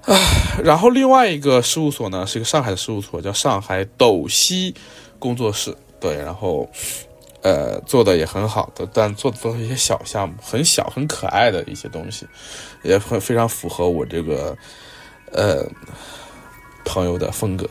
[0.08, 0.16] 啊，
[0.64, 4.74] 然后另外一个事务所呢，是一个上海的事务所，叫上海斗西
[5.18, 5.76] 工作室。
[6.00, 6.66] 对，然后，
[7.42, 12.26] 呃，做的也很好的，但做的都是一些小项目，很小很可爱的一些东西，
[12.82, 14.56] 也很非常符合我这个
[15.30, 15.66] 呃
[16.86, 17.68] 朋友的风格。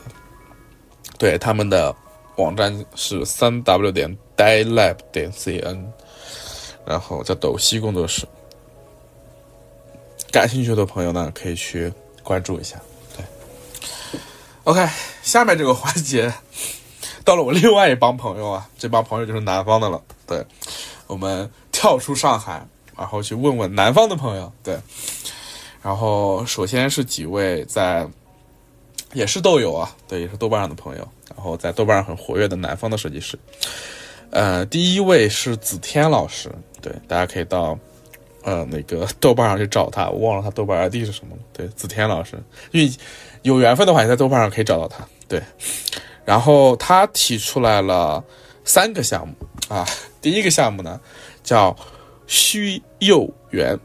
[1.18, 1.92] 对，他们的
[2.36, 5.82] 网站是三 w 点 dilab 点 cn，
[6.86, 8.24] 然后叫斗西工作室。
[10.30, 11.92] 感兴趣的朋友呢，可以去。
[12.28, 12.78] 关注一下，
[13.16, 13.24] 对
[14.64, 14.86] ，OK，
[15.22, 16.30] 下面这个环节
[17.24, 20.44] 到了我另外一帮朋友啊， 这帮朋友就是南方的了，对。
[21.06, 22.62] 我们跳出上海，
[22.94, 24.52] 然后去问问南方的朋友。
[24.62, 24.78] 对，
[25.80, 28.06] 然后首先是几位在，
[29.14, 33.38] 也是豆友啊，对，也是豆瓣上的朋友，然后在豆瓣上很活跃的南方的设计师。
[34.28, 37.78] 呃，第一位是子天老师，对，大家可以到
[38.42, 41.42] 呃那个豆瓣上去找他，我忘了他豆瓣 ID 是什么了。
[41.52, 42.90] 对，子天老师，因为
[43.42, 45.06] 有缘分的话，你在豆瓣上可以找到他。
[45.26, 45.42] 对，
[46.24, 48.22] 然后他提出来了
[48.64, 49.34] 三个项目
[49.68, 49.86] 啊，
[50.20, 51.00] 第一个项目呢
[51.42, 51.76] 叫
[52.26, 53.78] 虚幼园，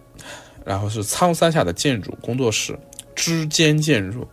[0.66, 2.78] 然后是苍山下的建筑工作室
[3.16, 4.28] 之间建筑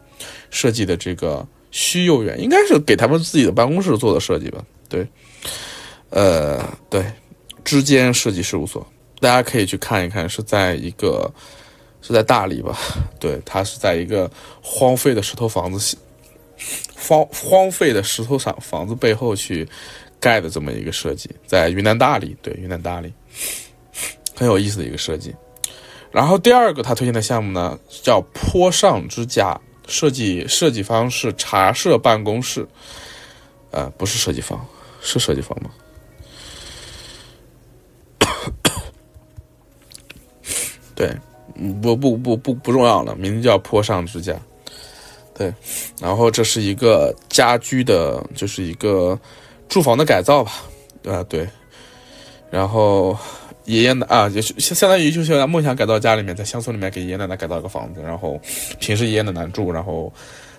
[0.50, 4.64] 设计的这个虚幼园，应该是给他们自己的办公室做的设计吧？
[4.88, 5.06] 对。
[6.10, 7.04] 呃，对，
[7.62, 8.84] 之间设计事务所，
[9.20, 11.30] 大家可以去看一看，是在一个
[12.00, 12.78] 是在大理吧？
[13.20, 14.30] 对，它是在一个
[14.62, 15.96] 荒废的石头房子，
[16.96, 19.68] 荒荒废的石头上房子背后去
[20.18, 23.12] 盖的这么一个设计，在云南大理，对，云南大理，
[24.34, 25.34] 很有意思的一个设计。
[26.10, 32.66] 然后第二个他推荐的项目呢，叫坡上之家，设计设计方是茶社办公室，
[33.70, 34.58] 呃，不是设计方，
[35.00, 35.70] 是设计方吗？
[41.01, 41.11] 对，
[41.80, 44.34] 不不不不不重要了，名字叫坡上之家。
[45.32, 45.51] 对，
[45.98, 49.18] 然后这是一个家居的，就是一个
[49.66, 50.53] 住房的改造吧，
[51.07, 51.48] 啊对，
[52.51, 53.16] 然后
[53.64, 58.38] 爷爷的啊，也是相当于就是梦想改造家里面，在乡村里面给爷爷奶奶改造一个房子，然后
[58.78, 60.12] 平时爷爷奶奶住，然后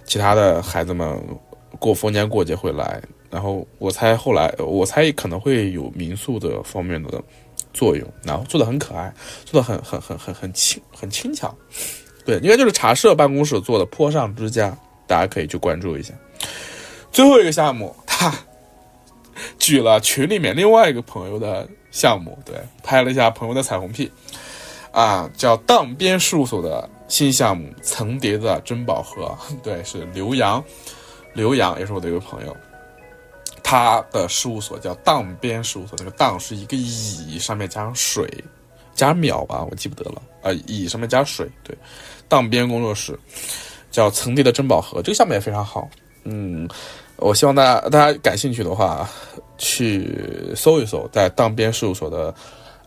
[0.05, 1.15] 其他的孩子们
[1.77, 7.21] 过逢年过节会来，然后我猜后来我猜可能会有民宿的方面的。
[7.73, 9.13] 作用，然后做的很可爱，
[9.45, 11.55] 做的很很很很很轻很轻巧，
[12.25, 16.13] 对，应该就是茶社办公室做的坡上之家，大家可以去关注一下。
[17.11, 18.33] 最后一个项目，他
[19.57, 24.11] 举了群里面另外一个朋友的项目，对，拍了一下朋友的彩虹屁，
[24.91, 30.63] 啊，叫荡边事务所的新项目层叠的珍宝盒，对，是刘洋，
[31.33, 32.55] 刘洋也是我的一个朋友。
[33.71, 38.29] 他的事务所叫荡边事务所，那个荡是一个乙上面加上水，
[38.93, 41.73] 加秒吧，我记不得了啊，乙上面加水，对，
[42.27, 43.17] 荡边工作室
[43.89, 45.89] 叫层叠的珍宝盒，这个项目也非常好，
[46.25, 46.67] 嗯，
[47.15, 49.09] 我希望大家大家感兴趣的话
[49.57, 52.35] 去搜一搜，在荡边事务所的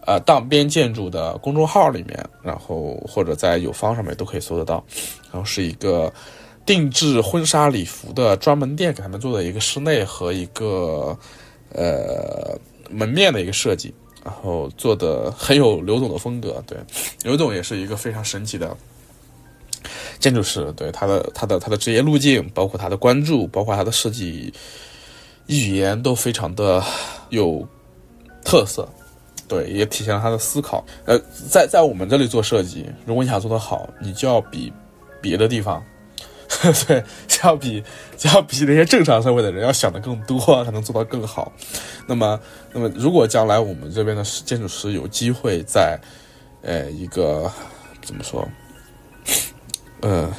[0.05, 4.85] 呃荡边建筑的公众号里面，然后或者在有方上面都可以搜得到，
[5.33, 6.13] 然后是一个。
[6.67, 11.17] 定制婚纱礼服的专门店，给他们做的一个室内和一个
[11.71, 12.59] 呃
[12.91, 13.93] 门面的一个设计，
[14.25, 16.63] 然后做的很有刘总的风格。
[16.67, 16.79] 对，
[17.23, 18.75] 刘总也是一个非常神奇的
[20.19, 24.53] 建筑师，对他的他的他的职业路径，包括他的关注，包括他的设计
[25.47, 26.83] 语言都非常的
[27.29, 27.67] 有
[28.43, 28.89] 特色。
[29.47, 30.83] 对，也体现了他的思考。
[31.05, 34.73] 呃，在在我们这里做设计，如果你想做得好，你就要比
[35.21, 35.85] 别的地方。
[36.87, 37.03] 对，
[37.43, 37.83] 要比
[38.23, 41.53] 要比那些正常社会的人要想的更多，才能做到更好。
[42.07, 42.39] 那么，
[42.73, 45.99] 那么如果将来我们这边的建筑师有机会在，
[46.63, 47.51] 呃，一个
[48.03, 48.49] 怎么说，
[50.01, 50.33] 呃，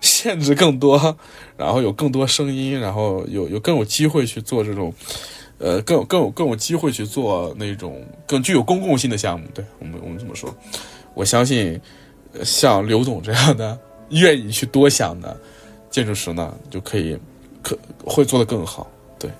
[0.00, 1.16] 限制更多，
[1.56, 4.92] 然后有更多声音，然后有有更有机会去做这种，
[5.58, 9.46] 呃，更有更有更有机会去做那种更具有公共性的项目。
[9.54, 10.54] 对我们我们这么说，
[11.14, 11.80] 我相信
[12.42, 13.78] 像刘总这样的。
[14.10, 15.36] 愿意去多想的
[15.90, 17.18] 建筑师呢，就可以
[17.62, 18.86] 可会做得更好，
[19.18, 19.30] 对，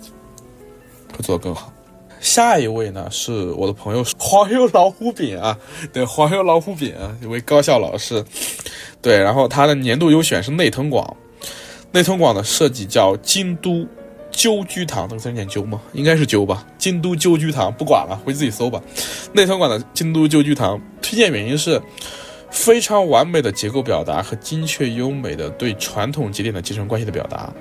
[1.12, 1.72] 会做得更好。
[2.20, 5.56] 下一位呢是我的朋友 黄油老虎饼啊，
[5.92, 8.24] 对，黄油老虎饼啊一位高校老师，
[9.00, 11.16] 对，然后他的年度优选是内藤广，
[11.92, 13.86] 内藤广的设计叫京都
[14.32, 15.80] 鸠居堂，那个字念鸠吗？
[15.92, 18.82] 应该是鸠吧，京都鸠居堂，不管了，回自己搜吧。
[19.32, 21.80] 内藤广的京都鸠居堂推荐原因是。
[22.56, 27.52] 非常完美的结构表达和精确优美的对传统节点的继承关系的表达，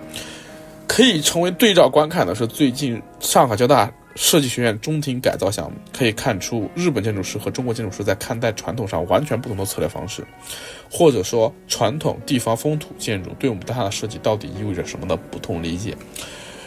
[0.88, 10.26] 可以成为对照观看的是最近上海交大设计学院中庭改造项目，可以看出日本建筑师和中国建筑师在看待传统上完全不同的策略方式，
[10.90, 15.94] 或者说传统地方风土建筑对我们当下的设计到底意味着什么的不同理解。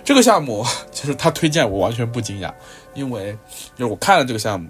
[0.05, 2.53] 这个项目其实他推荐我完全不惊讶，
[2.93, 3.33] 因为
[3.75, 4.69] 就是我看了这个项目，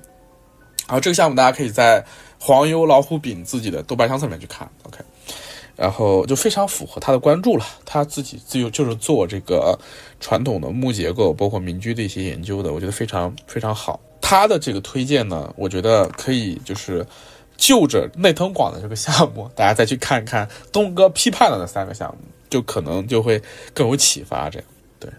[0.87, 2.05] 然后这个项目大家可以在。
[2.39, 4.99] 黄油老虎饼自己的豆瓣相册里面去看，OK，
[5.77, 7.67] 然后就非常符合他的关注了。
[7.85, 9.79] 他自己自由就是做这个
[10.21, 14.01] 传统的木结构，包括民居的一些研究的，我觉得非常非常好。
[14.21, 17.07] 他的这个推荐呢，我觉得可以就是
[17.57, 22.19] 就着内藤广的这个项目，大家再去看看东哥批判的那三个项目，
[22.49, 23.43] 就可能就会
[23.75, 24.51] 更有启发。
[24.51, 24.69] 这样
[25.01, 25.11] 对。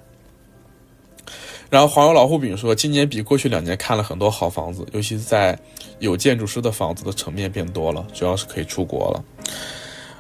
[1.69, 5.57] 然后黄油老虎饼说，今年比过去两年看了很多好房子，尤其是在
[5.99, 9.23] 有建筑师的房子的层面变多了，主要是可以出国了。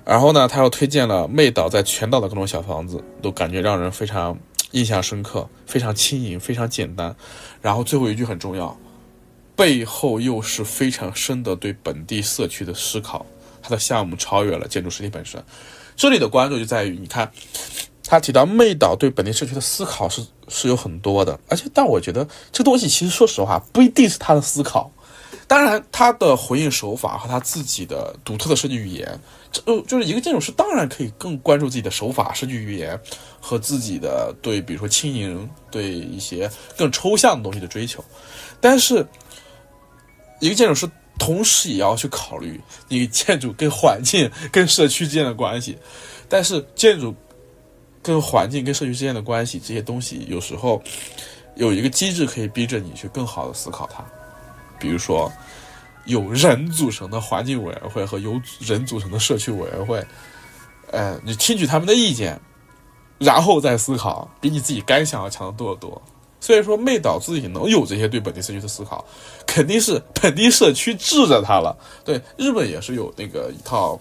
[0.05, 4.37] 然后呢，他又推荐了妹岛在全岛的各种小房子，都感觉让人非常
[4.71, 7.15] 印象深刻，非常轻盈，非常简单。
[7.61, 8.77] 然后最后一句很重要，
[9.55, 13.25] 背后又是非常深的对本地社区的思考。
[13.61, 15.43] 他的项目超越了建筑实体本身，
[15.95, 17.31] 这里的关注就在于，你看。
[18.11, 24.91] 他提到妹岛对本地社区的思考是是有很多的，而且但我觉得这东西其实说实话不一定是他的思考，
[25.49, 29.19] 当然他的回应手法和他自己的独特的设计语言，
[29.51, 32.97] 这就是一个建筑师当然可以更关注自己的手法、设计语言
[33.41, 38.01] 和自己的对比如说轻盈、对一些更抽象的东西的追求，
[38.61, 39.05] 但是
[40.39, 45.77] 一个建筑师同时也要去考虑你建筑跟环境、跟社区之间的关系，
[46.29, 47.13] 但是建筑。
[48.01, 50.81] 跟环境、跟社区之间的关系，这些东西有时候
[51.55, 54.01] 有一个机制可以逼着你去更好的思考它。
[54.79, 55.31] 比如说，
[56.05, 60.03] 有人组成的环境委员会和由人组成的社区委员会，
[60.91, 62.39] 呃，你听取他们的意见，
[63.17, 66.01] 然后再思考，比你自己干想要强得多得多。
[66.39, 69.05] 所以说，妹岛自己能有这些对本地社区的思考，
[69.45, 71.77] 肯定是本地社区治着他了。
[72.05, 73.99] 对，日本也是有那个一套。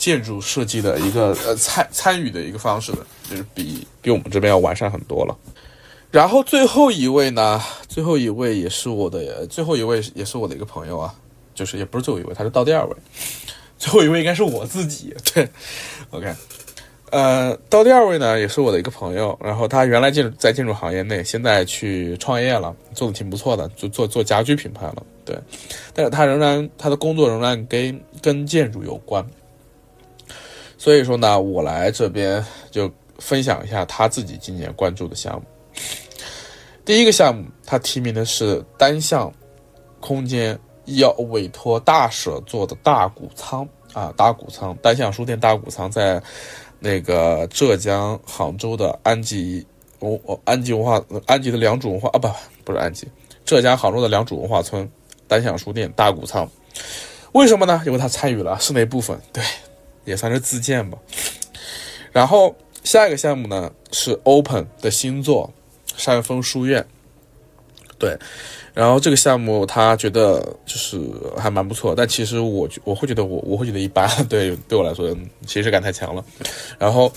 [0.00, 5.36] 建筑设计的一个呃参参与的一个方式的，就是比比我们这边要完善很多了。
[6.10, 11.14] 然后最后一位呢，最后一位也是我的，最后一位也是我的一个朋友啊，
[11.54, 12.96] 就是也不是最后一位，他是到第二位，
[13.78, 15.14] 最后一位应该是我自己。
[15.32, 15.48] 对
[16.10, 16.34] ，OK，
[17.10, 25.06] 呃，到第二位呢也是我的一个朋友，然后他原来建在建筑行业内，现在去创业了，做的挺不错的，就做做家居品牌了。
[25.24, 25.38] 对，
[25.94, 29.24] 但是他仍然他的工作仍然跟跟建筑有关。
[30.76, 32.90] 所以说呢，我来这边就
[33.20, 35.42] 分享一下他自己今年关注的项目。
[36.90, 39.32] 第一个项目，他提名的是单向
[40.00, 46.20] 空间，要委托大舍做的大谷仓啊，大谷仓单向书店大谷仓在
[46.80, 49.64] 那个浙江杭州的安吉
[50.00, 52.28] 文安吉文化安吉的良渚文化啊不
[52.64, 53.06] 不是安吉，
[53.44, 54.90] 浙江杭州的良渚文化村
[55.28, 56.50] 单向书店大谷仓，
[57.30, 57.80] 为什么呢？
[57.86, 59.44] 因为他参与了室内部分，对。
[60.06, 60.98] 也算是自建吧。
[62.10, 65.48] 然后下一个项目呢是 Open 的新作
[65.96, 66.84] 山峰书院，
[67.98, 68.18] 对。
[68.72, 70.98] 然后这个项目他觉得就是
[71.36, 75.14] 还蛮不错，但其实我我会觉得我我会觉得一般， 对对我来说
[75.46, 76.24] 其实感太强了。
[76.78, 77.12] 然后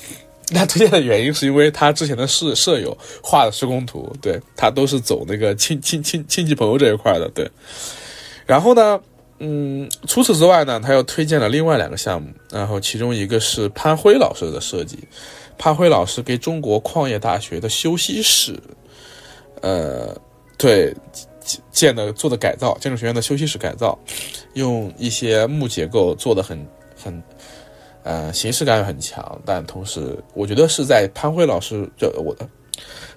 [0.48, 7.50] 他推荐的原因是因为他之前的舍舍友画的施工图，对他都是走那个亲亲亲亲戚朋友这一块的，对。
[8.46, 9.00] 然后呢？
[9.40, 14.98] 嗯，除此之外呢，他又推荐了另外两个项目，然后其中一个是潘辉老师的设计，
[15.58, 18.60] 潘辉老师给中国矿业大学的休息室，
[19.62, 20.16] 呃，
[20.58, 20.94] 对
[21.72, 23.98] 建的做的改造，建筑学院的休息室改造，
[24.54, 26.68] 用一些木结构做的很
[27.02, 27.24] 很，
[28.04, 32.48] 呃，形式感很强，但同时我觉得是在潘辉老师就我的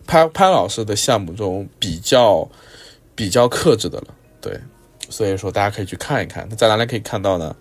[0.06, 2.48] 潘潘老师的项目中比较
[3.14, 4.08] 比较克制的了，
[4.40, 4.58] 对。
[5.08, 6.44] 所以说，大家可以去看一看。
[6.50, 7.54] 那在哪里可以看到呢？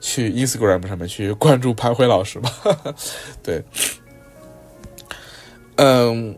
[0.00, 2.50] 去 Instagram 上面去关注潘辉老师吧。
[3.44, 3.62] 对，
[5.76, 6.36] 嗯，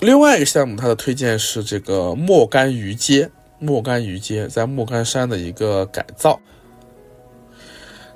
[0.00, 3.30] 另外一个项目，它的推荐是这个莫干鱼街。
[3.58, 6.40] 莫干鱼街在莫干山的一个改造，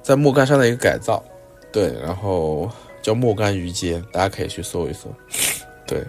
[0.02, 1.22] 在莫干山的一个改造。
[1.72, 2.68] 对，然后
[3.00, 5.08] 叫莫干鱼街，大家可以去搜一搜。
[5.86, 6.04] 对，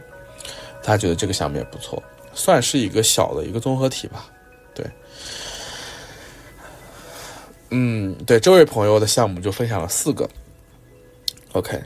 [0.82, 2.02] 他觉得这个项目也不错，
[2.34, 4.28] 算是一个小的一个综合体吧。
[4.74, 4.84] 对。
[7.70, 10.28] 嗯，对，这位朋友的项目就分享了四个
[11.52, 11.80] ，OK，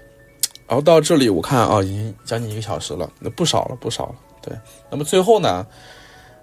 [0.72, 4.16] 然后到这里我看啊，已经将近一个小时了，那不少了，不少了。
[4.42, 4.58] 对，
[4.90, 5.68] 那么最后呢，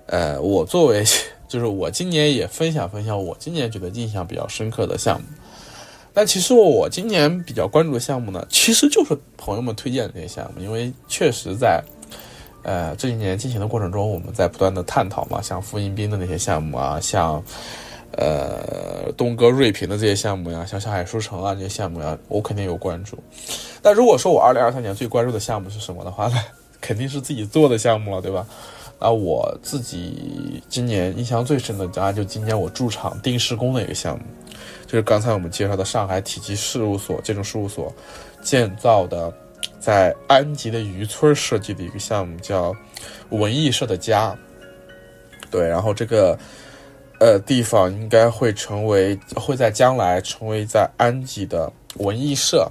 [0.04, 1.02] 呃，我作为
[1.48, 5.26] 就是我今年也分享分享我今年觉得印象比较深刻的项目。
[6.12, 11.82] 但其实我今年比较关注的项目呢，其实就是朋友们推荐的这些项目，因为确实在
[12.64, 17.42] 呃这几年进行的过程中，我们在不断的探讨嘛，像复印兵的那些项目啊，像。
[18.12, 23.18] 呃，东哥瑞平的这些项目呀，像上海书城啊这些项目呀，我肯定有关注。
[23.82, 26.36] 但如果说我二零二三年最关注的项目是什么的话呢，
[26.80, 28.46] 肯定是自己做的项目了，对吧？
[28.98, 34.24] 那我自己今年印象最深的，当然就今年我驻场定施工的一个项目，
[34.86, 37.94] 就是刚才我们介绍的上海体积事务所建筑事务所
[38.42, 39.32] 建造的，
[39.78, 42.74] 在安吉的渔村设计的一个项目，叫
[43.28, 44.36] 文艺社的家。
[45.50, 46.36] 对，然后这个。
[47.18, 52.70] 呃，地方应该会成为，会在将来成为在安吉的文艺社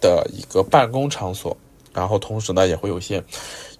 [0.00, 1.56] 的一个办公场所。
[1.92, 3.22] 然后同时呢也会有一些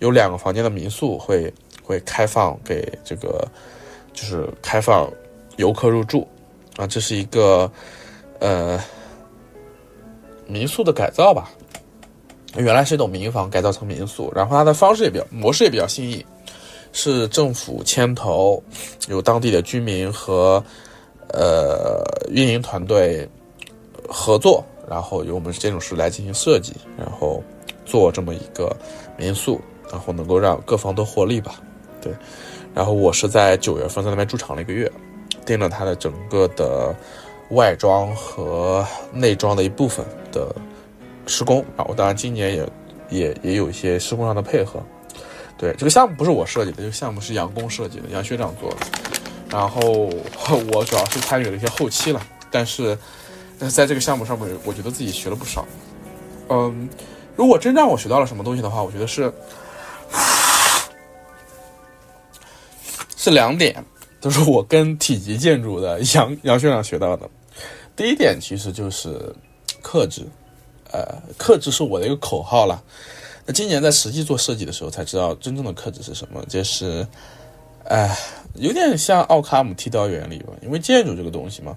[0.00, 3.46] 有两个房间的民宿会会开放给这个
[4.12, 5.08] 就是开放
[5.58, 6.26] 游客入住
[6.76, 7.70] 啊，这是一个
[8.40, 8.82] 呃
[10.48, 11.48] 民宿的改造吧。
[12.56, 16.24] 原来是一栋民房改造成民宿，然后它的方式也比较模式也比较新颖，
[16.92, 18.62] 是政府牵头，
[19.08, 20.62] 有当地的居民和
[21.28, 23.28] 呃运营团队
[24.08, 27.42] 合作，然后由我们建筑师来进行设计，然后
[27.84, 28.76] 做这么一个
[29.16, 29.60] 民宿，
[29.90, 31.60] 然后能够让各方都获利吧。
[32.00, 32.12] 对，
[32.74, 34.90] 然后我是在九月份在那边驻场了一个月，
[35.44, 36.94] 盯了它的整个的
[37.50, 40.54] 外装和内装的一部分的。
[41.26, 42.68] 施工啊，我当然今年也
[43.10, 44.82] 也也有一些施工上的配合。
[45.60, 48.78] 对，这个项目不是我设计的，这个项目是杨工设计的，杨学长做的。
[49.50, 50.10] 然后
[50.72, 52.96] 我主要是参与了一些后期了，但是
[53.68, 55.66] 在这个项目上面，我觉得自己学了不少。
[56.48, 56.88] 嗯，
[57.36, 59.30] 如果真让我学到了什么东西的话，我觉得是
[63.14, 63.84] 是两点，
[64.18, 67.28] 都是我跟体积建筑的杨杨学长学到的。
[67.94, 69.34] 第一点其实就是
[69.82, 70.26] 克制。
[70.90, 72.82] 呃，克制是我的一个口号了。
[73.52, 77.06] 今年在实际做设计的时候，才知道真正的克制是什么，就是，
[77.84, 78.16] 哎，
[78.54, 80.52] 有点像奥卡姆剃刀原理吧。
[80.62, 81.76] 因为建筑这个东西嘛，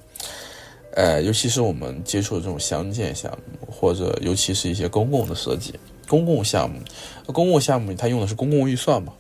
[0.96, 5.74] 呃，尤其是我们接触的这种乡建项目，或者尤其是一些公共的设计、
[6.08, 6.80] 公共项目，
[7.28, 9.14] 公共项目它用的是公共预算嘛。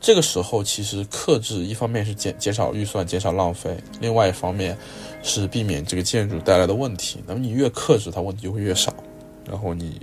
[0.00, 4.78] 这个时候，其实克制一方面是减减少预算、减少浪费，另外一方面
[5.24, 7.18] 是避免这个建筑带来的问题。
[7.26, 8.94] 那么你越克制，它问题就会越少。
[9.44, 10.00] 然后你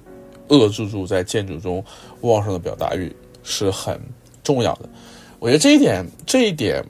[0.49, 1.83] 遏制住在建筑中
[2.21, 3.99] 旺盛的表达欲是很
[4.43, 4.89] 重要的。
[5.39, 6.83] 我觉得这一点，这一点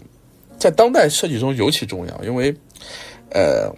[0.58, 2.56] 在当代设计中尤其重要，因为
[3.32, 3.70] 呃，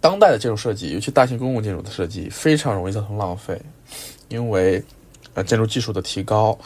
[0.00, 3.60] 当代的建筑设计，尤其大型公共建筑的设计，非常容易造成浪费，
[4.28, 4.82] 因为
[5.34, 6.58] 呃，建筑技术的提高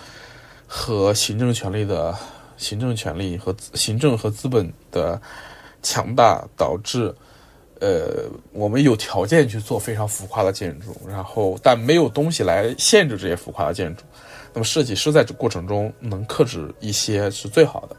[0.66, 2.16] 和行政权力的
[2.57, 5.20] 行政权力和行政和资本的
[5.82, 7.14] 强大导致。
[7.83, 14.05] 呃，我们有条件去做非常浮夸的建筑，然后但没有东西来限制这些浮夸的建筑。
[14.53, 17.97] 那么设计师在这过程中能克制一些是最好的。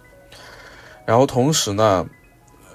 [1.05, 2.07] 然后同时呢，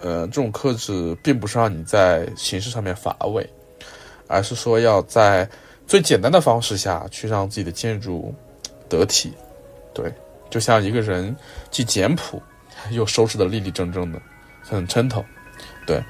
[0.02, 3.48] 呃，这种克制并不是让你在形式上面乏味，
[4.26, 5.48] 而是说要在
[5.86, 8.34] 最简单的方式下去让自己的建筑
[8.86, 9.32] 得体。
[9.94, 10.12] 对，
[10.50, 11.34] 就像一个人
[11.70, 12.42] 既简朴
[12.92, 14.20] 又收拾的立立正正的，
[14.60, 15.24] 很称头。
[15.86, 16.04] 对。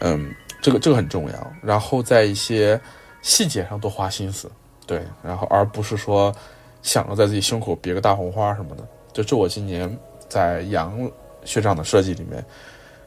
[0.00, 2.80] 嗯，这个这个很重要，然后在一些
[3.22, 4.50] 细节上多花心思，
[4.86, 6.34] 对，然后而不是说
[6.82, 11.10] 想着在自己胸口别个大红花什么的，这是我今年在杨
[11.44, 12.44] 学长的设计里面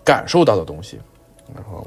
[0.04, 1.00] 感受到的东西。
[1.56, 1.86] 然后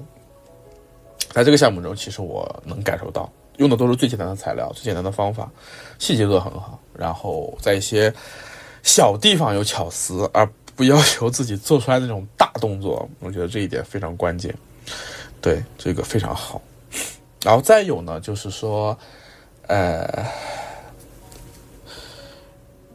[1.31, 5.51] 在这个项目中，其实我能感受到用的都是最简单的材料、最简单的方法，
[5.99, 8.13] 细节做得很好，然后在一些
[8.83, 14.53] 小地方有巧思，而不要求自己做出来那种大动作，我觉得这一点非常关键。
[15.41, 16.63] 对，这个非常好。
[17.43, 18.97] 然后再有呢，就是说，
[19.67, 20.25] 呃，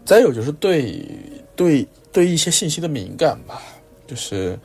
[0.06, 1.06] 再有就是对
[1.56, 3.62] 对对一些信息的敏感吧。
[4.08, 4.58] 就是，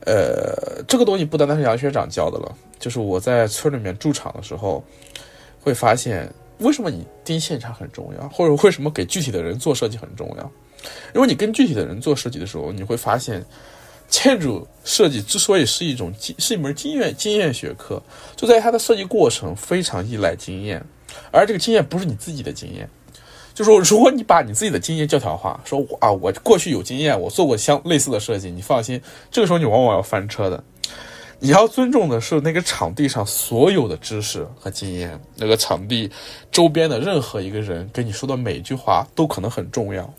[0.00, 2.54] 呃，这个东西不单单是杨学长教的了。
[2.78, 4.84] 就是我在村里面驻场的时候，
[5.62, 10.52] 会发现为什么你盯现场很重要，或者为什么给具体的人做设计很重要。
[11.14, 13.42] 因为你跟具体的人做设计的时候，你会发现。
[14.08, 18.00] 建筑设计之所以是一种经，是一门经验经验学科，
[18.36, 20.84] 就在于它的设计过程非常依赖经验，
[21.32, 22.88] 而这个经验不是你自己的经验。
[23.52, 29.00] 就说如果你把你自己的经验教条化，说啊，我过去有经验，我做过相类似的设计，你放心，
[29.30, 30.62] 这个时候你往往要翻车的。
[31.38, 36.10] 你要尊重的是那个场地上所有的知识和经验，那个场地
[36.52, 40.14] 周边的任何一个人跟你说的每一句话都可能很重要。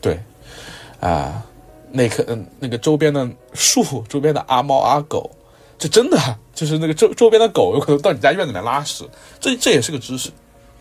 [0.00, 0.20] 对，
[1.00, 1.42] 啊。
[1.96, 5.30] 那棵嗯，那个周边的树， 周边的阿猫阿狗，
[5.78, 6.18] 这真的
[6.54, 9.04] 就是那个周周边的狗有可能到你家院子里拉屎，
[9.40, 10.30] 这这也是个知识，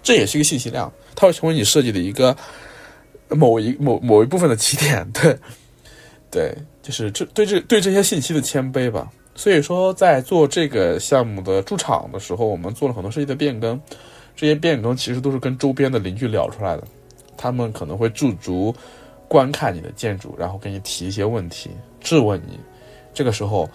[0.04, 2.36] 这也是一个信息量，它会成为你设计的一个
[3.30, 5.38] 某一某某一部分的起点， 对，
[6.30, 9.10] 对，就是这对这对这些信息的谦卑吧。
[9.38, 13.80] 所以说，在做这个项目的驻场的时候，我们做了很多设计的变更，
[14.36, 16.84] 这些变更其实都是跟周边的邻居聊出来的，
[17.36, 18.74] 他们可能会驻足。
[19.36, 21.70] 观看你的建筑，然后给你提一些问题，
[22.00, 22.58] 质问你。
[23.14, 23.70] 这个时候，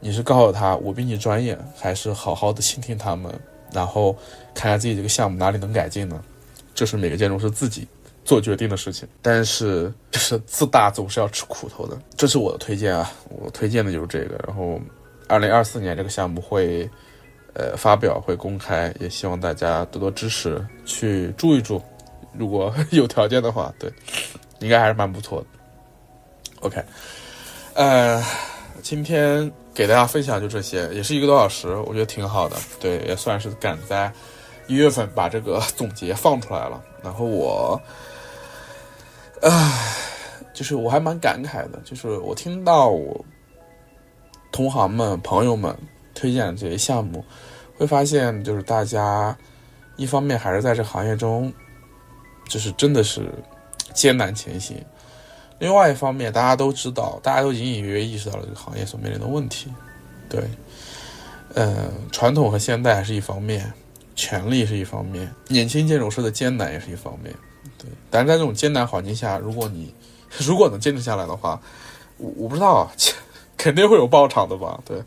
[0.00, 3.32] 你是告诉他我比你专业，还是好好的倾听他们，
[3.72, 4.12] 然后
[4.56, 6.20] 看看自己这个项目哪里能改进呢？
[6.74, 7.86] 这是每个建筑师自己
[8.24, 9.06] 做决定的事情。
[9.22, 11.96] 但是，就是自大总是要吃苦头的。
[12.16, 14.34] 这是我的推荐啊，我推荐的就是这个。
[14.48, 14.80] 然后，
[15.28, 16.90] 二零二四年这个项目会，
[17.52, 21.80] 呃发表会公开，也希望大家多多支持，去住一住，
[22.36, 23.88] 如果有条件的话，对，
[24.64, 25.46] 应该还是蛮不错的。
[26.60, 26.82] OK，
[27.74, 28.24] 呃，
[28.82, 34.10] 今天给大家分享就这些，也是一个多小时，我觉得挺好的，对，也算是赶在
[34.66, 36.82] 一月份把这个总结放出来了。
[37.02, 37.78] 然后我，
[39.42, 39.94] 唉，
[40.54, 43.22] 就是我还蛮感慨的，就是我听到我
[44.50, 45.76] 同行们、朋友们
[46.14, 47.22] 推荐这些项目，
[47.76, 49.36] 会发现就是大家
[49.96, 51.52] 一方面还是在这行业中，
[52.48, 53.30] 就是真的是
[53.94, 54.76] 艰难前行；
[55.58, 59.72] 另外一方面，大家都知道，大家都隐隐约约意识到了这个行业所面临的问题。
[60.28, 60.42] 对，
[61.54, 63.72] 呃，传统和现代是一方面。
[64.16, 67.34] 权力是一方面，年轻建筑师的艰难也是一方面，
[67.76, 67.88] 对。
[68.10, 69.92] 但是在这种艰难环境下，如果你
[70.38, 71.60] 如果能坚持下来的话，
[72.18, 72.88] 我我不知道，
[73.58, 74.80] 肯定会有爆场的吧？
[74.84, 75.02] 对，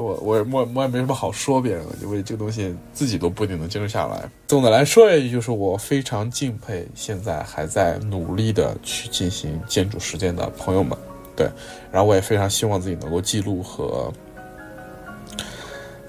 [0.00, 4.28] 我我我我也没什么好说别人的，因为这个东西自己都不一定能坚持下来。
[4.46, 10.96] 总的来说一句，就是我非常敬佩现在还在努力的去进行建筑实践的朋友们，
[11.36, 11.48] 对。
[11.92, 14.12] 然后我也非常希望自己能够记录和。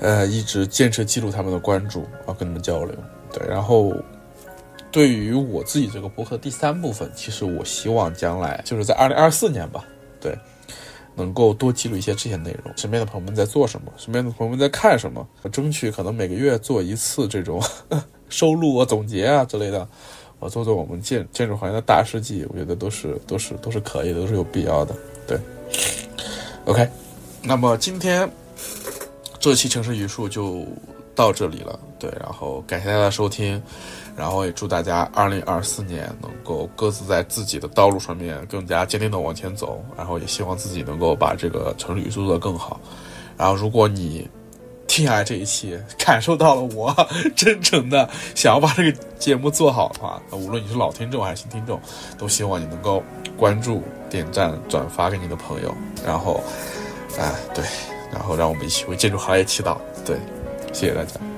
[0.03, 2.95] 呃，一直坚持记录他们的关注，啊跟他们交流。
[3.31, 3.93] 对，然后
[4.91, 9.85] 对于我自己这个博客第三部分，其实我希望将来就是在二零二四年吧，
[10.19, 10.35] 对，
[11.15, 12.73] 能够多记录一些这些内容。
[12.75, 13.91] 身边的朋友们在做什么？
[13.97, 15.27] 身边的朋友们在看什么？
[15.41, 17.61] 我争取可能每个月做一次这种
[18.29, 19.87] 收录啊、总结啊之类的，
[20.39, 24.95] 我做做我们建建筑行业的大事记，我觉得都是都是都是可以的，都是有必要的。
[25.27, 25.37] 对
[26.65, 26.87] ，OK，
[27.43, 28.29] 那么今天。
[29.39, 30.63] 这期城市语数就
[31.15, 33.59] 到这里了，对，然后感谢大家的收听，
[34.15, 42.79] 然后也祝大家二零二四年能够各自在自己的道路上面更加坚定的往前走，然后也希望自己能够把这个城市语做得更好。
[43.37, 44.29] 然后如果你
[44.87, 46.93] 听下来这一期，感受到了我
[47.35, 51.79] 真诚的想要把这个节目做好的话，那无论你是老听众还是新听众，
[52.17, 53.01] 都希望你能够
[53.37, 55.73] 关注、点赞、转发给你的朋友，
[56.05, 56.43] 然后，
[57.17, 57.63] 啊，对。
[58.11, 60.17] 然后让我们一起为建筑行业祈祷，对，
[60.73, 61.30] 谢谢大家。